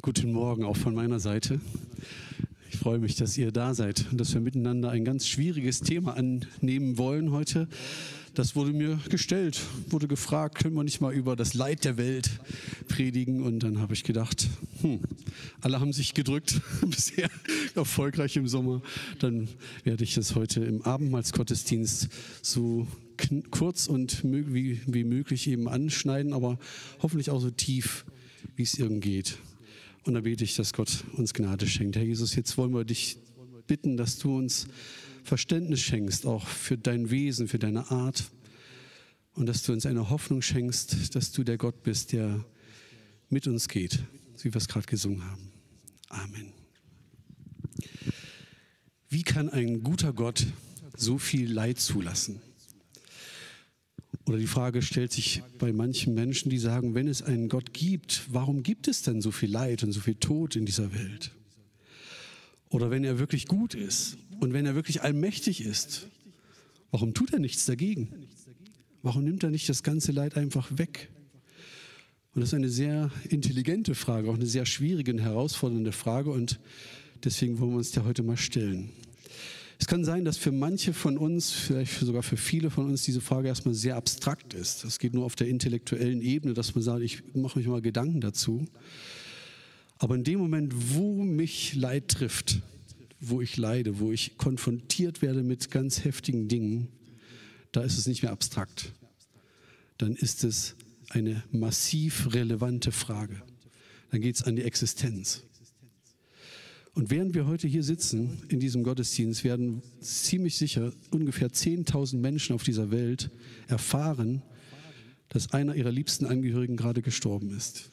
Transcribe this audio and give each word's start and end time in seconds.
Guten 0.00 0.30
Morgen 0.30 0.64
auch 0.64 0.76
von 0.76 0.94
meiner 0.94 1.18
Seite. 1.18 1.60
Ich 2.70 2.78
freue 2.78 3.00
mich, 3.00 3.16
dass 3.16 3.36
ihr 3.36 3.50
da 3.50 3.74
seid 3.74 4.06
und 4.12 4.18
dass 4.18 4.32
wir 4.32 4.40
miteinander 4.40 4.90
ein 4.90 5.04
ganz 5.04 5.26
schwieriges 5.26 5.80
Thema 5.80 6.16
annehmen 6.16 6.98
wollen 6.98 7.32
heute. 7.32 7.66
Das 8.32 8.54
wurde 8.54 8.72
mir 8.72 9.00
gestellt, 9.08 9.60
wurde 9.88 10.06
gefragt, 10.06 10.54
können 10.54 10.76
wir 10.76 10.84
nicht 10.84 11.00
mal 11.00 11.12
über 11.12 11.34
das 11.34 11.54
Leid 11.54 11.84
der 11.84 11.96
Welt 11.96 12.30
predigen? 12.86 13.42
Und 13.42 13.64
dann 13.64 13.80
habe 13.80 13.92
ich 13.92 14.04
gedacht, 14.04 14.46
hm, 14.82 15.00
alle 15.62 15.80
haben 15.80 15.92
sich 15.92 16.14
gedrückt, 16.14 16.60
bisher 16.86 17.28
erfolgreich 17.74 18.36
im 18.36 18.46
Sommer. 18.46 18.82
Dann 19.18 19.48
werde 19.82 20.04
ich 20.04 20.14
das 20.14 20.36
heute 20.36 20.60
im 20.60 20.82
Abendmahlsgottesdienst 20.82 22.08
so 22.40 22.86
kurz 23.50 23.88
und 23.88 24.22
wie, 24.22 24.80
wie 24.86 25.04
möglich 25.04 25.48
eben 25.48 25.68
anschneiden, 25.68 26.32
aber 26.32 26.60
hoffentlich 27.02 27.30
auch 27.30 27.40
so 27.40 27.50
tief, 27.50 28.04
wie 28.54 28.62
es 28.62 28.78
irgend 28.78 29.02
geht. 29.02 29.38
Und 30.08 30.14
da 30.14 30.22
bete 30.22 30.42
ich, 30.42 30.56
dass 30.56 30.72
Gott 30.72 31.04
uns 31.18 31.34
Gnade 31.34 31.66
schenkt. 31.66 31.94
Herr 31.94 32.02
Jesus, 32.02 32.34
jetzt 32.34 32.56
wollen 32.56 32.72
wir 32.72 32.86
dich 32.86 33.18
bitten, 33.66 33.98
dass 33.98 34.16
du 34.16 34.38
uns 34.38 34.66
Verständnis 35.22 35.82
schenkst, 35.82 36.24
auch 36.24 36.46
für 36.46 36.78
dein 36.78 37.10
Wesen, 37.10 37.46
für 37.46 37.58
deine 37.58 37.90
Art. 37.90 38.30
Und 39.34 39.44
dass 39.44 39.64
du 39.64 39.74
uns 39.74 39.84
eine 39.84 40.08
Hoffnung 40.08 40.40
schenkst, 40.40 41.14
dass 41.14 41.30
du 41.30 41.44
der 41.44 41.58
Gott 41.58 41.82
bist, 41.82 42.12
der 42.12 42.42
mit 43.28 43.46
uns 43.46 43.68
geht, 43.68 43.98
wie 44.38 44.44
wir 44.44 44.56
es 44.56 44.66
gerade 44.66 44.86
gesungen 44.86 45.22
haben. 45.22 45.52
Amen. 46.08 46.54
Wie 49.10 49.24
kann 49.24 49.50
ein 49.50 49.82
guter 49.82 50.14
Gott 50.14 50.46
so 50.96 51.18
viel 51.18 51.52
Leid 51.52 51.80
zulassen? 51.80 52.40
Oder 54.28 54.36
die 54.36 54.46
Frage 54.46 54.82
stellt 54.82 55.10
sich 55.10 55.42
bei 55.58 55.72
manchen 55.72 56.12
Menschen, 56.12 56.50
die 56.50 56.58
sagen, 56.58 56.94
wenn 56.94 57.08
es 57.08 57.22
einen 57.22 57.48
Gott 57.48 57.72
gibt, 57.72 58.24
warum 58.30 58.62
gibt 58.62 58.86
es 58.86 59.00
denn 59.00 59.22
so 59.22 59.30
viel 59.30 59.50
Leid 59.50 59.82
und 59.82 59.92
so 59.92 60.00
viel 60.00 60.16
Tod 60.16 60.54
in 60.54 60.66
dieser 60.66 60.92
Welt? 60.92 61.32
Oder 62.68 62.90
wenn 62.90 63.04
er 63.04 63.18
wirklich 63.18 63.46
gut 63.46 63.72
ist 63.74 64.18
und 64.38 64.52
wenn 64.52 64.66
er 64.66 64.74
wirklich 64.74 65.00
allmächtig 65.00 65.62
ist, 65.64 66.08
warum 66.90 67.14
tut 67.14 67.32
er 67.32 67.38
nichts 67.38 67.64
dagegen? 67.64 68.28
Warum 69.02 69.24
nimmt 69.24 69.44
er 69.44 69.50
nicht 69.50 69.66
das 69.66 69.82
ganze 69.82 70.12
Leid 70.12 70.36
einfach 70.36 70.68
weg? 70.76 71.08
Und 72.34 72.42
das 72.42 72.50
ist 72.50 72.54
eine 72.54 72.68
sehr 72.68 73.10
intelligente 73.30 73.94
Frage, 73.94 74.28
auch 74.28 74.34
eine 74.34 74.44
sehr 74.44 74.66
schwierige 74.66 75.12
und 75.12 75.20
herausfordernde 75.20 75.92
Frage 75.92 76.30
und 76.30 76.60
deswegen 77.24 77.58
wollen 77.60 77.70
wir 77.70 77.78
uns 77.78 77.92
der 77.92 78.04
heute 78.04 78.22
mal 78.22 78.36
stellen. 78.36 78.90
Es 79.80 79.86
kann 79.86 80.04
sein, 80.04 80.24
dass 80.24 80.36
für 80.36 80.50
manche 80.50 80.92
von 80.92 81.16
uns, 81.16 81.52
vielleicht 81.52 82.00
sogar 82.00 82.24
für 82.24 82.36
viele 82.36 82.68
von 82.70 82.86
uns, 82.86 83.04
diese 83.04 83.20
Frage 83.20 83.48
erstmal 83.48 83.74
sehr 83.74 83.96
abstrakt 83.96 84.52
ist. 84.52 84.84
Das 84.84 84.98
geht 84.98 85.14
nur 85.14 85.24
auf 85.24 85.36
der 85.36 85.48
intellektuellen 85.48 86.20
Ebene, 86.20 86.52
dass 86.52 86.74
man 86.74 86.82
sagt, 86.82 87.02
ich 87.02 87.22
mache 87.34 87.58
mich 87.58 87.68
mal 87.68 87.80
Gedanken 87.80 88.20
dazu. 88.20 88.66
Aber 89.98 90.16
in 90.16 90.24
dem 90.24 90.40
Moment, 90.40 90.72
wo 90.94 91.22
mich 91.22 91.74
Leid 91.74 92.08
trifft, 92.08 92.60
wo 93.20 93.40
ich 93.40 93.56
leide, 93.56 93.98
wo 93.98 94.12
ich 94.12 94.36
konfrontiert 94.36 95.22
werde 95.22 95.42
mit 95.42 95.70
ganz 95.70 96.04
heftigen 96.04 96.48
Dingen, 96.48 96.88
da 97.72 97.82
ist 97.82 97.98
es 97.98 98.06
nicht 98.06 98.22
mehr 98.22 98.32
abstrakt. 98.32 98.92
Dann 99.98 100.14
ist 100.14 100.44
es 100.44 100.76
eine 101.10 101.42
massiv 101.50 102.32
relevante 102.32 102.92
Frage. 102.92 103.42
Dann 104.10 104.20
geht 104.20 104.36
es 104.36 104.42
an 104.42 104.56
die 104.56 104.62
Existenz. 104.62 105.42
Und 106.98 107.10
während 107.10 107.32
wir 107.36 107.46
heute 107.46 107.68
hier 107.68 107.84
sitzen 107.84 108.42
in 108.48 108.58
diesem 108.58 108.82
Gottesdienst, 108.82 109.44
werden 109.44 109.82
ziemlich 110.00 110.56
sicher 110.56 110.92
ungefähr 111.12 111.48
10.000 111.48 112.16
Menschen 112.16 112.56
auf 112.56 112.64
dieser 112.64 112.90
Welt 112.90 113.30
erfahren, 113.68 114.42
dass 115.28 115.52
einer 115.52 115.76
ihrer 115.76 115.92
liebsten 115.92 116.26
Angehörigen 116.26 116.76
gerade 116.76 117.00
gestorben 117.00 117.56
ist. 117.56 117.92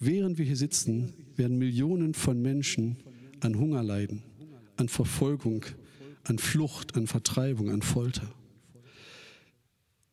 Während 0.00 0.38
wir 0.38 0.44
hier 0.44 0.56
sitzen, 0.56 1.14
werden 1.36 1.56
Millionen 1.56 2.14
von 2.14 2.42
Menschen 2.42 2.96
an 3.38 3.56
Hunger 3.56 3.84
leiden, 3.84 4.24
an 4.76 4.88
Verfolgung, 4.88 5.64
an 6.24 6.40
Flucht, 6.40 6.96
an 6.96 7.06
Vertreibung, 7.06 7.70
an 7.70 7.82
Folter. 7.82 8.28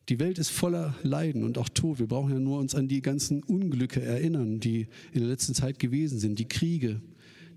Die 0.08 0.20
Welt 0.20 0.38
ist 0.38 0.50
voller 0.50 0.94
Leiden 1.02 1.42
und 1.42 1.58
auch 1.58 1.68
Tod. 1.68 1.98
Wir 1.98 2.06
brauchen 2.06 2.30
ja 2.30 2.38
nur 2.38 2.60
uns 2.60 2.76
an 2.76 2.86
die 2.86 3.02
ganzen 3.02 3.42
Unglücke 3.42 4.00
erinnern, 4.02 4.60
die 4.60 4.86
in 5.12 5.18
der 5.18 5.30
letzten 5.30 5.52
Zeit 5.52 5.80
gewesen 5.80 6.20
sind, 6.20 6.38
die 6.38 6.46
Kriege, 6.46 7.00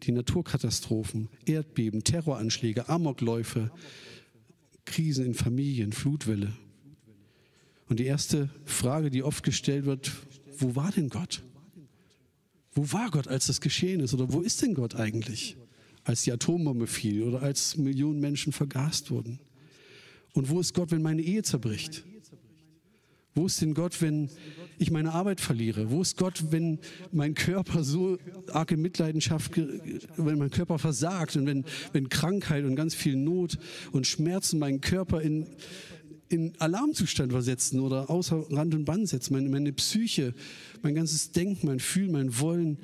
die 0.04 0.12
Naturkatastrophen, 0.12 1.30
Erdbeben, 1.46 2.04
Terroranschläge, 2.04 2.90
Amokläufe, 2.90 3.72
Krisen 4.86 5.26
in 5.26 5.34
Familien, 5.34 5.94
Flutwelle. 5.94 6.54
Und 7.88 8.00
die 8.00 8.06
erste 8.06 8.50
Frage, 8.66 9.10
die 9.10 9.24
oft 9.24 9.44
gestellt 9.44 9.86
wird, 9.86 10.12
wo 10.58 10.76
war 10.76 10.92
denn 10.92 11.10
Gott? 11.10 11.44
Wo 12.74 12.92
war 12.92 13.10
Gott, 13.10 13.28
als 13.28 13.48
das 13.48 13.62
geschehen 13.62 14.00
ist? 14.00 14.14
Oder 14.14 14.32
wo 14.32 14.42
ist 14.42 14.62
denn 14.62 14.74
Gott 14.74 14.96
eigentlich, 14.96 15.58
als 16.04 16.24
die 16.24 16.32
Atombombe 16.32 16.88
fiel 16.88 17.24
oder 17.24 17.42
als 17.42 17.78
Millionen 17.78 18.20
Menschen 18.20 18.54
vergast 18.54 19.12
wurden? 19.12 19.40
Und 20.34 20.50
wo 20.50 20.60
ist 20.60 20.74
Gott, 20.74 20.92
wenn 20.92 21.02
meine 21.02 21.22
Ehe 21.22 21.44
zerbricht? 21.44 22.06
Wo 23.34 23.48
ist 23.48 23.62
denn 23.62 23.74
Gott, 23.74 24.02
wenn 24.02 24.30
ich 24.80 24.92
meine 24.92 25.14
Arbeit 25.14 25.42
verliere? 25.42 25.92
Wo 25.92 26.02
ist 26.02 26.18
Gott, 26.18 26.46
wenn 26.52 26.80
mein 27.12 27.36
Körper 27.36 27.84
so 27.84 28.18
arge 28.48 28.78
Mitleidenschaft, 28.78 29.52
wenn 29.56 30.38
mein 30.38 30.50
Körper 30.50 30.80
versagt 30.80 31.36
und 31.36 31.46
wenn, 31.46 31.66
wenn 31.92 32.10
Krankheit 32.10 32.64
und 32.64 32.76
ganz 32.76 32.96
viel 32.96 33.16
Not 33.16 33.58
und 33.92 34.08
Schmerzen 34.08 34.58
meinen 34.58 34.82
Körper 34.82 35.22
in, 35.22 35.48
in 36.30 36.54
Alarmzustand 36.60 37.32
versetzen 37.32 37.82
oder 37.82 38.10
außer 38.10 38.46
Rand 38.52 38.74
und 38.74 38.86
Band 38.86 39.10
setzen, 39.10 39.34
meine, 39.34 39.50
meine 39.50 39.74
Psyche, 39.74 40.34
mein 40.82 40.96
ganzes 40.96 41.32
Denken, 41.32 41.68
mein 41.68 41.80
Fühlen, 41.80 42.12
mein 42.14 42.40
Wollen, 42.40 42.78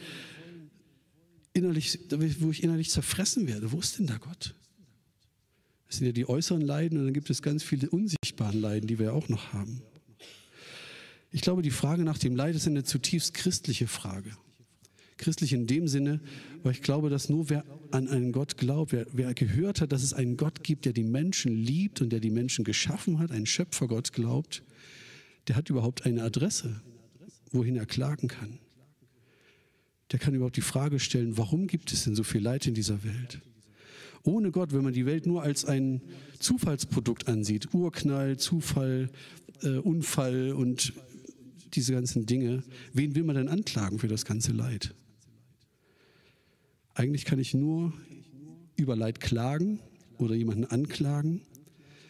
innerlich, 1.54 2.00
wo 2.40 2.52
ich 2.52 2.62
innerlich 2.62 2.90
zerfressen 2.90 3.48
werde. 3.48 3.72
Wo 3.72 3.80
ist 3.80 3.98
denn 3.98 4.08
da 4.08 4.18
Gott? 4.18 4.54
Das 5.88 5.98
sind 5.98 6.08
ja 6.08 6.12
die 6.12 6.28
äußeren 6.28 6.62
Leiden 6.62 6.98
und 6.98 7.06
dann 7.06 7.14
gibt 7.14 7.30
es 7.30 7.42
ganz 7.42 7.64
viele 7.64 7.90
unsichtbaren 7.90 8.60
Leiden, 8.60 8.88
die 8.88 9.00
wir 9.00 9.14
auch 9.14 9.30
noch 9.30 9.54
haben. 9.54 9.82
Ich 11.36 11.42
glaube, 11.42 11.62
die 11.62 11.70
Frage 11.70 12.06
nach 12.06 12.18
dem 12.18 12.34
Leid 12.34 12.56
ist 12.56 12.66
eine 12.66 12.86
zutiefst 12.86 13.34
christliche 13.34 13.88
Frage. 13.88 14.32
Christlich 15.18 15.52
in 15.52 15.68
dem 15.68 15.90
Sinne, 15.90 16.22
weil 16.64 16.72
ich 16.72 16.82
glaube, 16.82 17.10
dass 17.10 17.28
nur 17.28 17.50
wer 17.50 17.66
an 17.92 18.08
einen 18.08 18.32
Gott 18.32 18.56
glaubt, 18.56 18.94
wer, 18.94 19.06
wer 19.12 19.34
gehört 19.34 19.82
hat, 19.82 19.92
dass 19.92 20.02
es 20.02 20.14
einen 20.14 20.38
Gott 20.38 20.64
gibt, 20.64 20.86
der 20.86 20.94
die 20.94 21.04
Menschen 21.04 21.54
liebt 21.54 22.00
und 22.00 22.12
der 22.12 22.22
die 22.22 22.30
Menschen 22.30 22.64
geschaffen 22.64 23.20
hat, 23.20 23.32
einen 23.32 23.48
Schöpfergott 23.48 24.14
glaubt, 24.14 24.64
der 25.50 25.58
hat 25.58 25.70
überhaupt 25.70 26.06
eine 26.06 26.24
Adresse, 26.24 26.82
wohin 27.52 27.76
er 27.76 27.86
klagen 27.86 28.30
kann. 28.30 28.60
Der 30.14 30.20
kann 30.20 30.36
überhaupt 30.36 30.56
die 30.56 30.62
Frage 30.62 31.02
stellen, 31.02 31.38
warum 31.38 31.68
gibt 31.68 31.92
es 31.92 32.06
denn 32.06 32.16
so 32.16 32.24
viel 32.24 32.42
Leid 32.42 32.66
in 32.66 32.76
dieser 32.76 33.04
Welt? 33.04 33.42
Ohne 34.24 34.52
Gott, 34.52 34.72
wenn 34.72 34.86
man 34.86 34.94
die 34.94 35.06
Welt 35.06 35.26
nur 35.26 35.44
als 35.44 35.66
ein 35.66 36.02
Zufallsprodukt 36.40 37.28
ansieht, 37.28 37.74
Urknall, 37.74 38.38
Zufall, 38.38 39.10
äh, 39.64 39.80
Unfall 39.80 40.54
und 40.54 40.94
diese 41.76 41.94
ganzen 41.94 42.26
Dinge, 42.26 42.64
wen 42.94 43.16
will 43.16 43.24
man 43.24 43.36
denn 43.36 43.48
anklagen 43.48 44.00
für 44.00 44.08
das 44.08 44.26
ganze 44.26 44.52
Leid? 44.52 44.94
Eigentlich 46.94 47.26
kann 47.26 47.40
ich 47.40 47.54
nur 47.54 47.94
über 48.78 48.96
Leid 48.96 49.20
klagen 49.20 49.80
oder 50.18 50.36
jemanden 50.36 50.66
anklagen, 50.66 51.42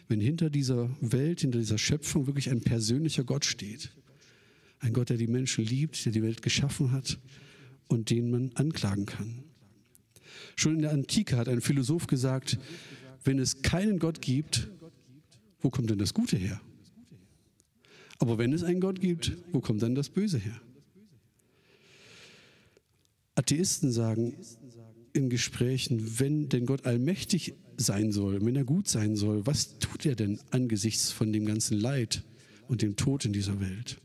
wenn 0.08 0.20
hinter 0.20 0.50
dieser 0.50 0.88
Welt, 1.00 1.40
hinter 1.40 1.58
dieser 1.58 1.78
Schöpfung 1.78 2.26
wirklich 2.26 2.50
ein 2.50 2.60
persönlicher 2.60 3.24
Gott 3.24 3.44
steht. 3.44 3.90
Ein 4.78 4.92
Gott, 4.92 5.10
der 5.10 5.16
die 5.16 5.26
Menschen 5.26 5.64
liebt, 5.64 6.04
der 6.04 6.12
die 6.12 6.22
Welt 6.22 6.42
geschaffen 6.42 6.92
hat 6.92 7.18
und 7.88 8.10
den 8.10 8.30
man 8.30 8.52
anklagen 8.54 9.06
kann. 9.06 9.42
Schon 10.54 10.76
in 10.76 10.82
der 10.82 10.92
Antike 10.92 11.36
hat 11.36 11.48
ein 11.48 11.60
Philosoph 11.60 12.06
gesagt, 12.06 12.58
wenn 13.24 13.38
es 13.38 13.62
keinen 13.62 13.98
Gott 13.98 14.20
gibt, 14.20 14.68
wo 15.60 15.70
kommt 15.70 15.90
denn 15.90 15.98
das 15.98 16.14
Gute 16.14 16.36
her? 16.36 16.60
Aber 18.18 18.38
wenn 18.38 18.52
es 18.52 18.62
einen 18.62 18.80
Gott 18.80 19.00
gibt, 19.00 19.32
wo 19.52 19.60
kommt 19.60 19.82
dann 19.82 19.94
das 19.94 20.08
Böse 20.08 20.38
her? 20.38 20.60
Atheisten 23.34 23.92
sagen 23.92 24.34
in 25.12 25.28
Gesprächen, 25.30 26.18
wenn 26.18 26.48
denn 26.48 26.66
Gott 26.66 26.86
allmächtig 26.86 27.54
sein 27.76 28.12
soll, 28.12 28.44
wenn 28.44 28.56
er 28.56 28.64
gut 28.64 28.88
sein 28.88 29.16
soll, 29.16 29.46
was 29.46 29.78
tut 29.78 30.06
er 30.06 30.14
denn 30.14 30.38
angesichts 30.50 31.10
von 31.10 31.32
dem 31.32 31.44
ganzen 31.44 31.78
Leid 31.78 32.22
und 32.68 32.82
dem 32.82 32.96
Tod 32.96 33.24
in 33.24 33.32
dieser 33.32 33.60
Welt? 33.60 33.98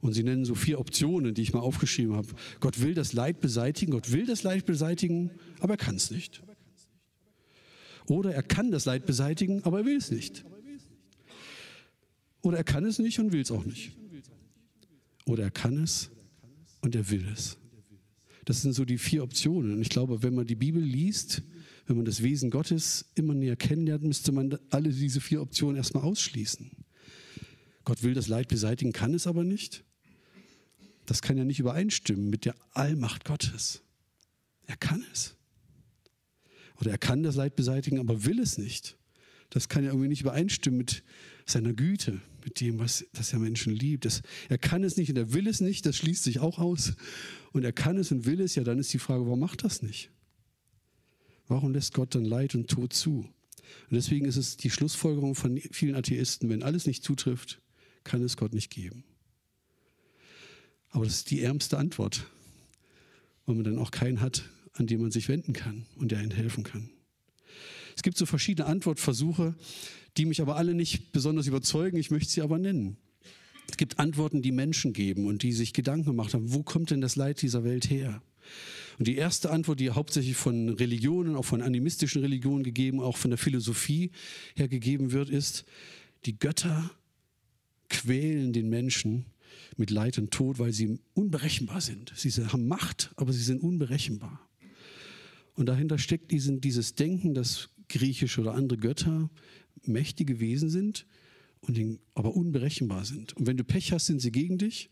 Und 0.00 0.12
sie 0.12 0.22
nennen 0.22 0.44
so 0.44 0.54
vier 0.54 0.80
Optionen, 0.80 1.34
die 1.34 1.42
ich 1.42 1.54
mal 1.54 1.60
aufgeschrieben 1.60 2.14
habe. 2.14 2.28
Gott 2.60 2.80
will 2.80 2.94
das 2.94 3.14
Leid 3.14 3.40
beseitigen, 3.40 3.92
Gott 3.92 4.12
will 4.12 4.26
das 4.26 4.42
Leid 4.42 4.66
beseitigen, 4.66 5.30
aber 5.60 5.74
er 5.74 5.78
kann 5.78 5.96
es 5.96 6.10
nicht. 6.10 6.42
Oder 8.06 8.34
er 8.34 8.42
kann 8.42 8.70
das 8.70 8.84
Leid 8.84 9.06
beseitigen, 9.06 9.64
aber 9.64 9.78
er 9.78 9.84
will 9.86 9.96
es 9.96 10.10
nicht. 10.10 10.44
Oder 12.44 12.58
er 12.58 12.64
kann 12.64 12.84
es 12.84 12.98
nicht 12.98 13.18
und 13.18 13.32
will 13.32 13.40
es 13.40 13.50
auch 13.50 13.64
nicht. 13.64 13.92
Oder 15.24 15.44
er 15.44 15.50
kann 15.50 15.82
es 15.82 16.10
und 16.82 16.94
er 16.94 17.08
will 17.08 17.26
es. 17.32 17.56
Das 18.44 18.60
sind 18.60 18.74
so 18.74 18.84
die 18.84 18.98
vier 18.98 19.22
Optionen. 19.22 19.72
Und 19.72 19.80
ich 19.80 19.88
glaube, 19.88 20.22
wenn 20.22 20.34
man 20.34 20.46
die 20.46 20.54
Bibel 20.54 20.82
liest, 20.82 21.42
wenn 21.86 21.96
man 21.96 22.04
das 22.04 22.22
Wesen 22.22 22.50
Gottes 22.50 23.06
immer 23.14 23.32
näher 23.32 23.56
kennenlernt, 23.56 24.04
müsste 24.04 24.30
man 24.30 24.58
alle 24.68 24.90
diese 24.90 25.22
vier 25.22 25.40
Optionen 25.40 25.76
erstmal 25.76 26.04
ausschließen. 26.04 26.70
Gott 27.84 28.02
will 28.02 28.12
das 28.12 28.28
Leid 28.28 28.48
beseitigen, 28.48 28.92
kann 28.92 29.14
es 29.14 29.26
aber 29.26 29.42
nicht. 29.42 29.82
Das 31.06 31.22
kann 31.22 31.38
ja 31.38 31.44
nicht 31.44 31.60
übereinstimmen 31.60 32.28
mit 32.28 32.44
der 32.44 32.56
Allmacht 32.72 33.24
Gottes. 33.24 33.82
Er 34.66 34.76
kann 34.76 35.02
es. 35.14 35.34
Oder 36.78 36.90
er 36.90 36.98
kann 36.98 37.22
das 37.22 37.36
Leid 37.36 37.56
beseitigen, 37.56 37.98
aber 37.98 38.26
will 38.26 38.38
es 38.38 38.58
nicht. 38.58 38.98
Das 39.48 39.70
kann 39.70 39.82
ja 39.82 39.90
irgendwie 39.90 40.08
nicht 40.08 40.20
übereinstimmen 40.20 40.76
mit 40.76 41.02
seiner 41.46 41.72
Güte, 41.72 42.20
mit 42.44 42.60
dem, 42.60 42.78
was 42.78 43.06
dass 43.12 43.32
er 43.32 43.38
Menschen 43.38 43.72
liebt. 43.72 44.04
Das, 44.04 44.22
er 44.48 44.58
kann 44.58 44.84
es 44.84 44.96
nicht 44.96 45.10
und 45.10 45.16
er 45.16 45.32
will 45.32 45.46
es 45.46 45.60
nicht, 45.60 45.86
das 45.86 45.96
schließt 45.96 46.22
sich 46.22 46.40
auch 46.40 46.58
aus. 46.58 46.94
Und 47.52 47.64
er 47.64 47.72
kann 47.72 47.96
es 47.96 48.12
und 48.12 48.26
will 48.26 48.40
es, 48.40 48.54
ja, 48.54 48.64
dann 48.64 48.78
ist 48.78 48.92
die 48.92 48.98
Frage, 48.98 49.24
warum 49.24 49.40
macht 49.40 49.64
das 49.64 49.82
nicht? 49.82 50.10
Warum 51.46 51.72
lässt 51.72 51.94
Gott 51.94 52.14
dann 52.14 52.24
Leid 52.24 52.54
und 52.54 52.68
Tod 52.68 52.92
zu? 52.92 53.28
Und 53.90 53.96
deswegen 53.96 54.26
ist 54.26 54.36
es 54.36 54.56
die 54.56 54.70
Schlussfolgerung 54.70 55.34
von 55.34 55.58
vielen 55.70 55.94
Atheisten, 55.94 56.48
wenn 56.48 56.62
alles 56.62 56.86
nicht 56.86 57.02
zutrifft, 57.02 57.60
kann 58.02 58.22
es 58.22 58.36
Gott 58.36 58.54
nicht 58.54 58.70
geben. 58.70 59.04
Aber 60.90 61.04
das 61.04 61.14
ist 61.14 61.30
die 61.30 61.42
ärmste 61.42 61.78
Antwort, 61.78 62.30
weil 63.46 63.56
man 63.56 63.64
dann 63.64 63.78
auch 63.78 63.90
keinen 63.90 64.20
hat, 64.20 64.48
an 64.74 64.86
den 64.86 65.00
man 65.00 65.10
sich 65.10 65.28
wenden 65.28 65.52
kann 65.52 65.86
und 65.96 66.12
der 66.12 66.18
einen 66.18 66.30
helfen 66.30 66.64
kann. 66.64 66.90
Es 67.96 68.02
gibt 68.02 68.16
so 68.16 68.26
verschiedene 68.26 68.66
Antwortversuche, 68.66 69.54
die 70.16 70.26
mich 70.26 70.40
aber 70.40 70.56
alle 70.56 70.74
nicht 70.74 71.12
besonders 71.12 71.46
überzeugen. 71.46 71.96
Ich 71.96 72.10
möchte 72.10 72.30
sie 72.30 72.42
aber 72.42 72.58
nennen. 72.58 72.96
Es 73.70 73.76
gibt 73.76 73.98
Antworten, 73.98 74.42
die 74.42 74.52
Menschen 74.52 74.92
geben 74.92 75.26
und 75.26 75.42
die 75.42 75.52
sich 75.52 75.72
Gedanken 75.72 76.06
gemacht 76.06 76.34
haben, 76.34 76.52
wo 76.52 76.62
kommt 76.62 76.90
denn 76.90 77.00
das 77.00 77.16
Leid 77.16 77.40
dieser 77.42 77.64
Welt 77.64 77.88
her? 77.90 78.22
Und 78.98 79.08
die 79.08 79.16
erste 79.16 79.50
Antwort, 79.50 79.80
die 79.80 79.90
hauptsächlich 79.90 80.36
von 80.36 80.68
Religionen, 80.68 81.34
auch 81.34 81.44
von 81.44 81.62
animistischen 81.62 82.20
Religionen 82.20 82.62
gegeben, 82.62 83.00
auch 83.00 83.16
von 83.16 83.30
der 83.30 83.38
Philosophie 83.38 84.12
her 84.54 84.68
gegeben 84.68 85.12
wird, 85.12 85.30
ist, 85.30 85.64
die 86.26 86.38
Götter 86.38 86.90
quälen 87.88 88.52
den 88.52 88.68
Menschen 88.68 89.26
mit 89.76 89.90
Leid 89.90 90.18
und 90.18 90.30
Tod, 90.30 90.58
weil 90.58 90.72
sie 90.72 91.00
unberechenbar 91.14 91.80
sind. 91.80 92.12
Sie 92.14 92.30
haben 92.30 92.68
Macht, 92.68 93.12
aber 93.16 93.32
sie 93.32 93.42
sind 93.42 93.62
unberechenbar. 93.62 94.40
Und 95.54 95.66
dahinter 95.66 95.98
steckt 95.98 96.30
diesen, 96.30 96.60
dieses 96.60 96.94
Denken, 96.94 97.34
dass 97.34 97.70
griechische 97.88 98.40
oder 98.40 98.54
andere 98.54 98.78
Götter 98.78 99.30
mächtige 99.84 100.40
Wesen 100.40 100.70
sind, 100.70 101.06
und 101.66 101.76
den, 101.76 101.98
aber 102.14 102.34
unberechenbar 102.34 103.04
sind. 103.04 103.36
Und 103.36 103.46
wenn 103.46 103.56
du 103.56 103.64
Pech 103.64 103.92
hast, 103.92 104.06
sind 104.06 104.20
sie 104.20 104.32
gegen 104.32 104.58
dich 104.58 104.90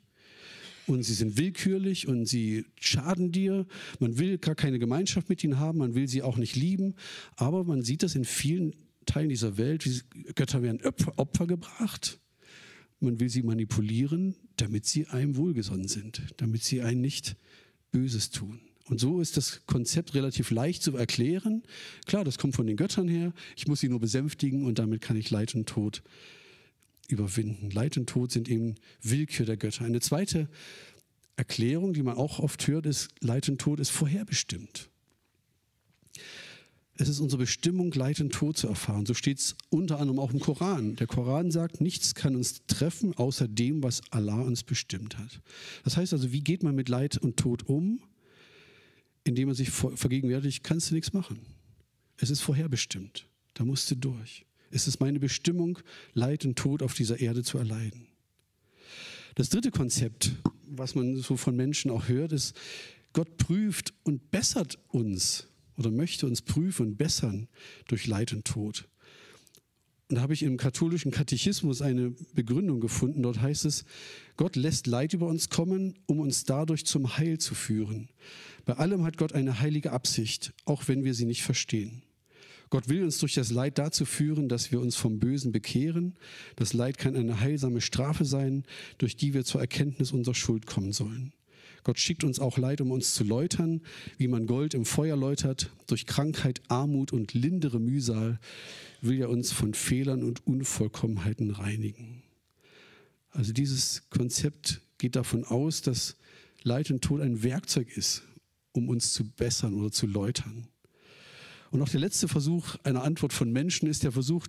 und 0.86 1.02
sie 1.02 1.14
sind 1.14 1.36
willkürlich 1.38 2.08
und 2.08 2.26
sie 2.26 2.64
schaden 2.80 3.32
dir. 3.32 3.66
Man 4.00 4.18
will 4.18 4.38
gar 4.38 4.54
keine 4.54 4.78
Gemeinschaft 4.78 5.28
mit 5.28 5.44
ihnen 5.44 5.58
haben, 5.58 5.78
man 5.78 5.94
will 5.94 6.08
sie 6.08 6.22
auch 6.22 6.36
nicht 6.36 6.56
lieben. 6.56 6.94
Aber 7.36 7.64
man 7.64 7.82
sieht 7.82 8.02
das 8.02 8.14
in 8.14 8.24
vielen 8.24 8.74
Teilen 9.06 9.28
dieser 9.28 9.56
Welt, 9.56 9.84
Götter 10.34 10.62
werden 10.62 10.80
Opfer 11.16 11.46
gebracht. 11.46 12.20
Man 13.00 13.18
will 13.18 13.28
sie 13.28 13.42
manipulieren, 13.42 14.36
damit 14.56 14.86
sie 14.86 15.06
einem 15.08 15.36
wohlgesonnen 15.36 15.88
sind, 15.88 16.22
damit 16.36 16.62
sie 16.62 16.82
einem 16.82 17.00
nicht 17.00 17.36
Böses 17.90 18.30
tun. 18.30 18.60
Und 18.92 18.98
so 18.98 19.22
ist 19.22 19.38
das 19.38 19.62
Konzept 19.64 20.12
relativ 20.12 20.50
leicht 20.50 20.82
zu 20.82 20.94
erklären. 20.94 21.62
Klar, 22.04 22.24
das 22.24 22.36
kommt 22.36 22.54
von 22.54 22.66
den 22.66 22.76
Göttern 22.76 23.08
her. 23.08 23.32
Ich 23.56 23.66
muss 23.66 23.80
sie 23.80 23.88
nur 23.88 24.00
besänftigen 24.00 24.66
und 24.66 24.78
damit 24.78 25.00
kann 25.00 25.16
ich 25.16 25.30
Leid 25.30 25.54
und 25.54 25.66
Tod 25.66 26.02
überwinden. 27.08 27.70
Leid 27.70 27.96
und 27.96 28.06
Tod 28.06 28.30
sind 28.32 28.50
eben 28.50 28.74
Willkür 29.00 29.46
der 29.46 29.56
Götter. 29.56 29.86
Eine 29.86 30.00
zweite 30.00 30.46
Erklärung, 31.36 31.94
die 31.94 32.02
man 32.02 32.18
auch 32.18 32.38
oft 32.38 32.66
hört, 32.68 32.84
ist, 32.84 33.08
Leid 33.20 33.48
und 33.48 33.62
Tod 33.62 33.80
ist 33.80 33.88
vorherbestimmt. 33.88 34.90
Es 36.96 37.08
ist 37.08 37.20
unsere 37.20 37.40
Bestimmung, 37.40 37.92
Leid 37.92 38.20
und 38.20 38.34
Tod 38.34 38.58
zu 38.58 38.68
erfahren. 38.68 39.06
So 39.06 39.14
steht 39.14 39.38
es 39.38 39.56
unter 39.70 40.00
anderem 40.00 40.18
auch 40.18 40.34
im 40.34 40.40
Koran. 40.40 40.96
Der 40.96 41.06
Koran 41.06 41.50
sagt, 41.50 41.80
nichts 41.80 42.14
kann 42.14 42.36
uns 42.36 42.60
treffen, 42.66 43.16
außer 43.16 43.48
dem, 43.48 43.82
was 43.82 44.02
Allah 44.10 44.42
uns 44.42 44.62
bestimmt 44.62 45.16
hat. 45.16 45.40
Das 45.82 45.96
heißt 45.96 46.12
also, 46.12 46.30
wie 46.30 46.42
geht 46.42 46.62
man 46.62 46.74
mit 46.74 46.90
Leid 46.90 47.16
und 47.16 47.38
Tod 47.38 47.66
um? 47.70 48.02
Indem 49.24 49.48
man 49.48 49.54
sich 49.54 49.70
vergegenwärtigt, 49.70 50.64
kannst 50.64 50.90
du 50.90 50.94
nichts 50.94 51.12
machen. 51.12 51.40
Es 52.16 52.30
ist 52.30 52.40
vorherbestimmt. 52.40 53.28
Da 53.54 53.64
musst 53.64 53.90
du 53.90 53.94
durch. 53.94 54.46
Es 54.70 54.88
ist 54.88 55.00
meine 55.00 55.20
Bestimmung, 55.20 55.78
Leid 56.14 56.44
und 56.44 56.56
Tod 56.56 56.82
auf 56.82 56.94
dieser 56.94 57.20
Erde 57.20 57.42
zu 57.42 57.58
erleiden. 57.58 58.08
Das 59.34 59.50
dritte 59.50 59.70
Konzept, 59.70 60.32
was 60.66 60.94
man 60.94 61.16
so 61.16 61.36
von 61.36 61.56
Menschen 61.56 61.90
auch 61.90 62.08
hört, 62.08 62.32
ist, 62.32 62.56
Gott 63.12 63.36
prüft 63.36 63.92
und 64.04 64.30
bessert 64.30 64.78
uns 64.88 65.46
oder 65.76 65.90
möchte 65.90 66.26
uns 66.26 66.42
prüfen 66.42 66.86
und 66.88 66.96
bessern 66.96 67.48
durch 67.88 68.06
Leid 68.06 68.32
und 68.32 68.46
Tod. 68.46 68.88
Und 70.08 70.16
da 70.16 70.22
habe 70.22 70.34
ich 70.34 70.42
im 70.42 70.58
katholischen 70.58 71.10
Katechismus 71.10 71.80
eine 71.80 72.10
Begründung 72.34 72.80
gefunden. 72.80 73.22
Dort 73.22 73.40
heißt 73.40 73.64
es, 73.64 73.84
Gott 74.36 74.56
lässt 74.56 74.86
Leid 74.86 75.14
über 75.14 75.26
uns 75.26 75.48
kommen, 75.48 75.94
um 76.06 76.20
uns 76.20 76.44
dadurch 76.44 76.84
zum 76.84 77.16
Heil 77.16 77.38
zu 77.38 77.54
führen. 77.54 78.10
Bei 78.64 78.74
allem 78.74 79.04
hat 79.04 79.16
Gott 79.16 79.32
eine 79.32 79.60
heilige 79.60 79.92
Absicht, 79.92 80.52
auch 80.64 80.88
wenn 80.88 81.04
wir 81.04 81.14
sie 81.14 81.24
nicht 81.24 81.42
verstehen. 81.42 82.02
Gott 82.70 82.88
will 82.88 83.02
uns 83.02 83.18
durch 83.18 83.34
das 83.34 83.50
Leid 83.50 83.76
dazu 83.76 84.06
führen, 84.06 84.48
dass 84.48 84.72
wir 84.72 84.80
uns 84.80 84.96
vom 84.96 85.18
Bösen 85.18 85.52
bekehren. 85.52 86.14
Das 86.56 86.72
Leid 86.72 86.96
kann 86.96 87.16
eine 87.16 87.40
heilsame 87.40 87.82
Strafe 87.82 88.24
sein, 88.24 88.64
durch 88.96 89.14
die 89.14 89.34
wir 89.34 89.44
zur 89.44 89.60
Erkenntnis 89.60 90.10
unserer 90.12 90.34
Schuld 90.34 90.66
kommen 90.66 90.92
sollen. 90.92 91.34
Gott 91.84 91.98
schickt 91.98 92.24
uns 92.24 92.38
auch 92.38 92.58
Leid, 92.58 92.80
um 92.80 92.92
uns 92.92 93.14
zu 93.14 93.24
läutern, 93.24 93.82
wie 94.16 94.28
man 94.28 94.46
Gold 94.46 94.72
im 94.72 94.84
Feuer 94.84 95.16
läutert. 95.16 95.70
Durch 95.86 96.06
Krankheit, 96.06 96.62
Armut 96.68 97.12
und 97.12 97.34
lindere 97.34 97.80
Mühsal 97.80 98.38
will 99.00 99.20
er 99.20 99.28
uns 99.28 99.52
von 99.52 99.74
Fehlern 99.74 100.22
und 100.22 100.46
Unvollkommenheiten 100.46 101.50
reinigen. 101.50 102.22
Also 103.32 103.52
dieses 103.52 104.08
Konzept 104.10 104.80
geht 104.96 105.16
davon 105.16 105.44
aus, 105.44 105.82
dass 105.82 106.16
Leid 106.62 106.90
und 106.90 107.02
Tod 107.02 107.20
ein 107.20 107.42
Werkzeug 107.42 107.94
ist, 107.96 108.22
um 108.72 108.88
uns 108.88 109.12
zu 109.12 109.24
bessern 109.24 109.74
oder 109.74 109.90
zu 109.90 110.06
läutern. 110.06 110.68
Und 111.70 111.80
auch 111.82 111.88
der 111.88 112.00
letzte 112.00 112.28
Versuch 112.28 112.76
einer 112.84 113.02
Antwort 113.02 113.32
von 113.32 113.50
Menschen 113.50 113.88
ist 113.88 114.04
der 114.04 114.12
Versuch 114.12 114.46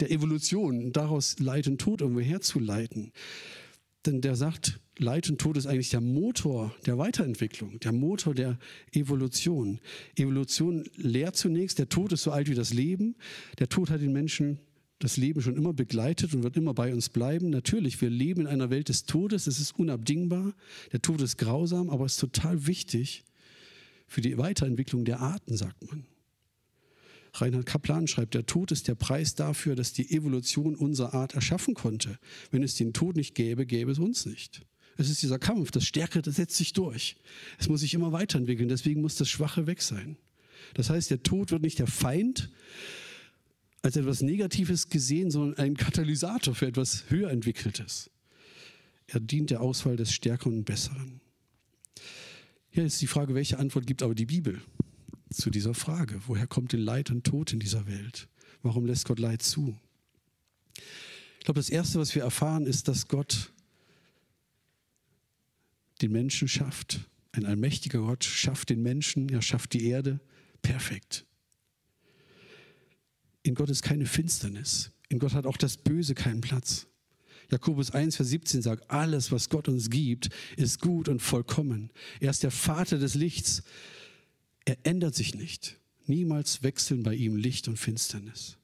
der 0.00 0.10
Evolution, 0.10 0.92
daraus 0.92 1.38
Leid 1.38 1.68
und 1.68 1.80
Tod 1.80 2.00
irgendwo 2.00 2.20
herzuleiten. 2.20 3.12
Denn 4.04 4.20
der 4.20 4.34
sagt, 4.34 4.80
Leid 4.98 5.30
und 5.30 5.40
Tod 5.40 5.56
ist 5.56 5.66
eigentlich 5.66 5.90
der 5.90 6.00
Motor 6.00 6.74
der 6.86 6.98
Weiterentwicklung, 6.98 7.78
der 7.78 7.92
Motor 7.92 8.34
der 8.34 8.58
Evolution. 8.90 9.80
Evolution 10.16 10.84
lehrt 10.96 11.36
zunächst, 11.36 11.78
der 11.78 11.88
Tod 11.88 12.12
ist 12.12 12.24
so 12.24 12.32
alt 12.32 12.48
wie 12.48 12.54
das 12.54 12.72
Leben. 12.72 13.14
Der 13.60 13.68
Tod 13.68 13.90
hat 13.90 14.00
den 14.00 14.12
Menschen 14.12 14.58
das 14.98 15.16
Leben 15.16 15.40
schon 15.40 15.56
immer 15.56 15.72
begleitet 15.72 16.34
und 16.34 16.42
wird 16.42 16.56
immer 16.56 16.74
bei 16.74 16.92
uns 16.92 17.08
bleiben. 17.08 17.50
Natürlich, 17.50 18.00
wir 18.00 18.10
leben 18.10 18.42
in 18.42 18.46
einer 18.48 18.70
Welt 18.70 18.88
des 18.88 19.04
Todes, 19.04 19.46
es 19.46 19.60
ist 19.60 19.78
unabdingbar. 19.78 20.52
Der 20.92 21.00
Tod 21.00 21.20
ist 21.20 21.38
grausam, 21.38 21.88
aber 21.88 22.04
es 22.04 22.14
ist 22.14 22.20
total 22.20 22.66
wichtig 22.66 23.24
für 24.12 24.20
die 24.20 24.36
Weiterentwicklung 24.36 25.06
der 25.06 25.20
Arten, 25.20 25.56
sagt 25.56 25.88
man. 25.88 26.04
Reinhard 27.32 27.64
Kaplan 27.64 28.06
schreibt, 28.06 28.34
der 28.34 28.44
Tod 28.44 28.70
ist 28.70 28.86
der 28.86 28.94
Preis 28.94 29.34
dafür, 29.34 29.74
dass 29.74 29.94
die 29.94 30.10
Evolution 30.10 30.76
unserer 30.76 31.14
Art 31.14 31.34
erschaffen 31.34 31.72
konnte. 31.72 32.18
Wenn 32.50 32.62
es 32.62 32.74
den 32.74 32.92
Tod 32.92 33.16
nicht 33.16 33.34
gäbe, 33.34 33.64
gäbe 33.64 33.90
es 33.90 33.98
uns 33.98 34.26
nicht. 34.26 34.66
Es 34.98 35.08
ist 35.08 35.22
dieser 35.22 35.38
Kampf, 35.38 35.70
das 35.70 35.86
Stärkere 35.86 36.20
das 36.20 36.36
setzt 36.36 36.56
sich 36.56 36.74
durch. 36.74 37.16
Es 37.58 37.70
muss 37.70 37.80
sich 37.80 37.94
immer 37.94 38.12
weiterentwickeln, 38.12 38.68
deswegen 38.68 39.00
muss 39.00 39.16
das 39.16 39.30
Schwache 39.30 39.66
weg 39.66 39.80
sein. 39.80 40.18
Das 40.74 40.90
heißt, 40.90 41.10
der 41.10 41.22
Tod 41.22 41.50
wird 41.50 41.62
nicht 41.62 41.78
der 41.78 41.86
Feind 41.86 42.50
als 43.80 43.96
etwas 43.96 44.20
Negatives 44.20 44.90
gesehen, 44.90 45.30
sondern 45.30 45.56
ein 45.56 45.74
Katalysator 45.74 46.54
für 46.54 46.66
etwas 46.66 47.04
höher 47.08 47.30
entwickeltes. 47.30 48.10
Er 49.06 49.20
dient 49.20 49.48
der 49.48 49.62
Auswahl 49.62 49.96
des 49.96 50.12
Stärkeren 50.12 50.58
und 50.58 50.64
Besseren. 50.64 51.22
Hier 52.72 52.84
ist 52.84 53.00
die 53.00 53.06
Frage, 53.06 53.34
welche 53.34 53.58
Antwort 53.58 53.86
gibt 53.86 54.02
aber 54.02 54.14
die 54.14 54.26
Bibel? 54.26 54.60
zu 55.32 55.50
dieser 55.50 55.74
Frage. 55.74 56.20
Woher 56.26 56.46
kommt 56.46 56.72
denn 56.72 56.80
Leid 56.80 57.10
und 57.10 57.24
Tod 57.24 57.52
in 57.52 57.60
dieser 57.60 57.86
Welt? 57.86 58.28
Warum 58.62 58.86
lässt 58.86 59.06
Gott 59.06 59.18
Leid 59.18 59.42
zu? 59.42 59.76
Ich 61.38 61.44
glaube, 61.44 61.58
das 61.58 61.70
Erste, 61.70 61.98
was 61.98 62.14
wir 62.14 62.22
erfahren, 62.22 62.66
ist, 62.66 62.88
dass 62.88 63.08
Gott 63.08 63.52
den 66.00 66.12
Menschen 66.12 66.48
schafft. 66.48 67.00
Ein 67.32 67.46
allmächtiger 67.46 68.00
Gott 68.00 68.24
schafft 68.24 68.70
den 68.70 68.82
Menschen, 68.82 69.28
er 69.28 69.42
schafft 69.42 69.72
die 69.72 69.86
Erde 69.86 70.20
perfekt. 70.60 71.24
In 73.42 73.54
Gott 73.54 73.70
ist 73.70 73.82
keine 73.82 74.06
Finsternis. 74.06 74.92
In 75.08 75.18
Gott 75.18 75.34
hat 75.34 75.46
auch 75.46 75.56
das 75.56 75.76
Böse 75.76 76.14
keinen 76.14 76.40
Platz. 76.40 76.86
Jakobus 77.50 77.90
1, 77.90 78.16
Vers 78.16 78.28
17 78.28 78.62
sagt, 78.62 78.90
alles, 78.90 79.32
was 79.32 79.48
Gott 79.48 79.68
uns 79.68 79.90
gibt, 79.90 80.30
ist 80.56 80.80
gut 80.80 81.08
und 81.08 81.20
vollkommen. 81.20 81.90
Er 82.20 82.30
ist 82.30 82.42
der 82.42 82.50
Vater 82.50 82.98
des 82.98 83.14
Lichts. 83.14 83.62
Er 84.64 84.78
ändert 84.84 85.14
sich 85.14 85.34
nicht. 85.34 85.78
Niemals 86.06 86.62
wechseln 86.62 87.02
bei 87.02 87.14
ihm 87.14 87.36
Licht 87.36 87.68
und 87.68 87.78
Finsternis. 87.78 88.58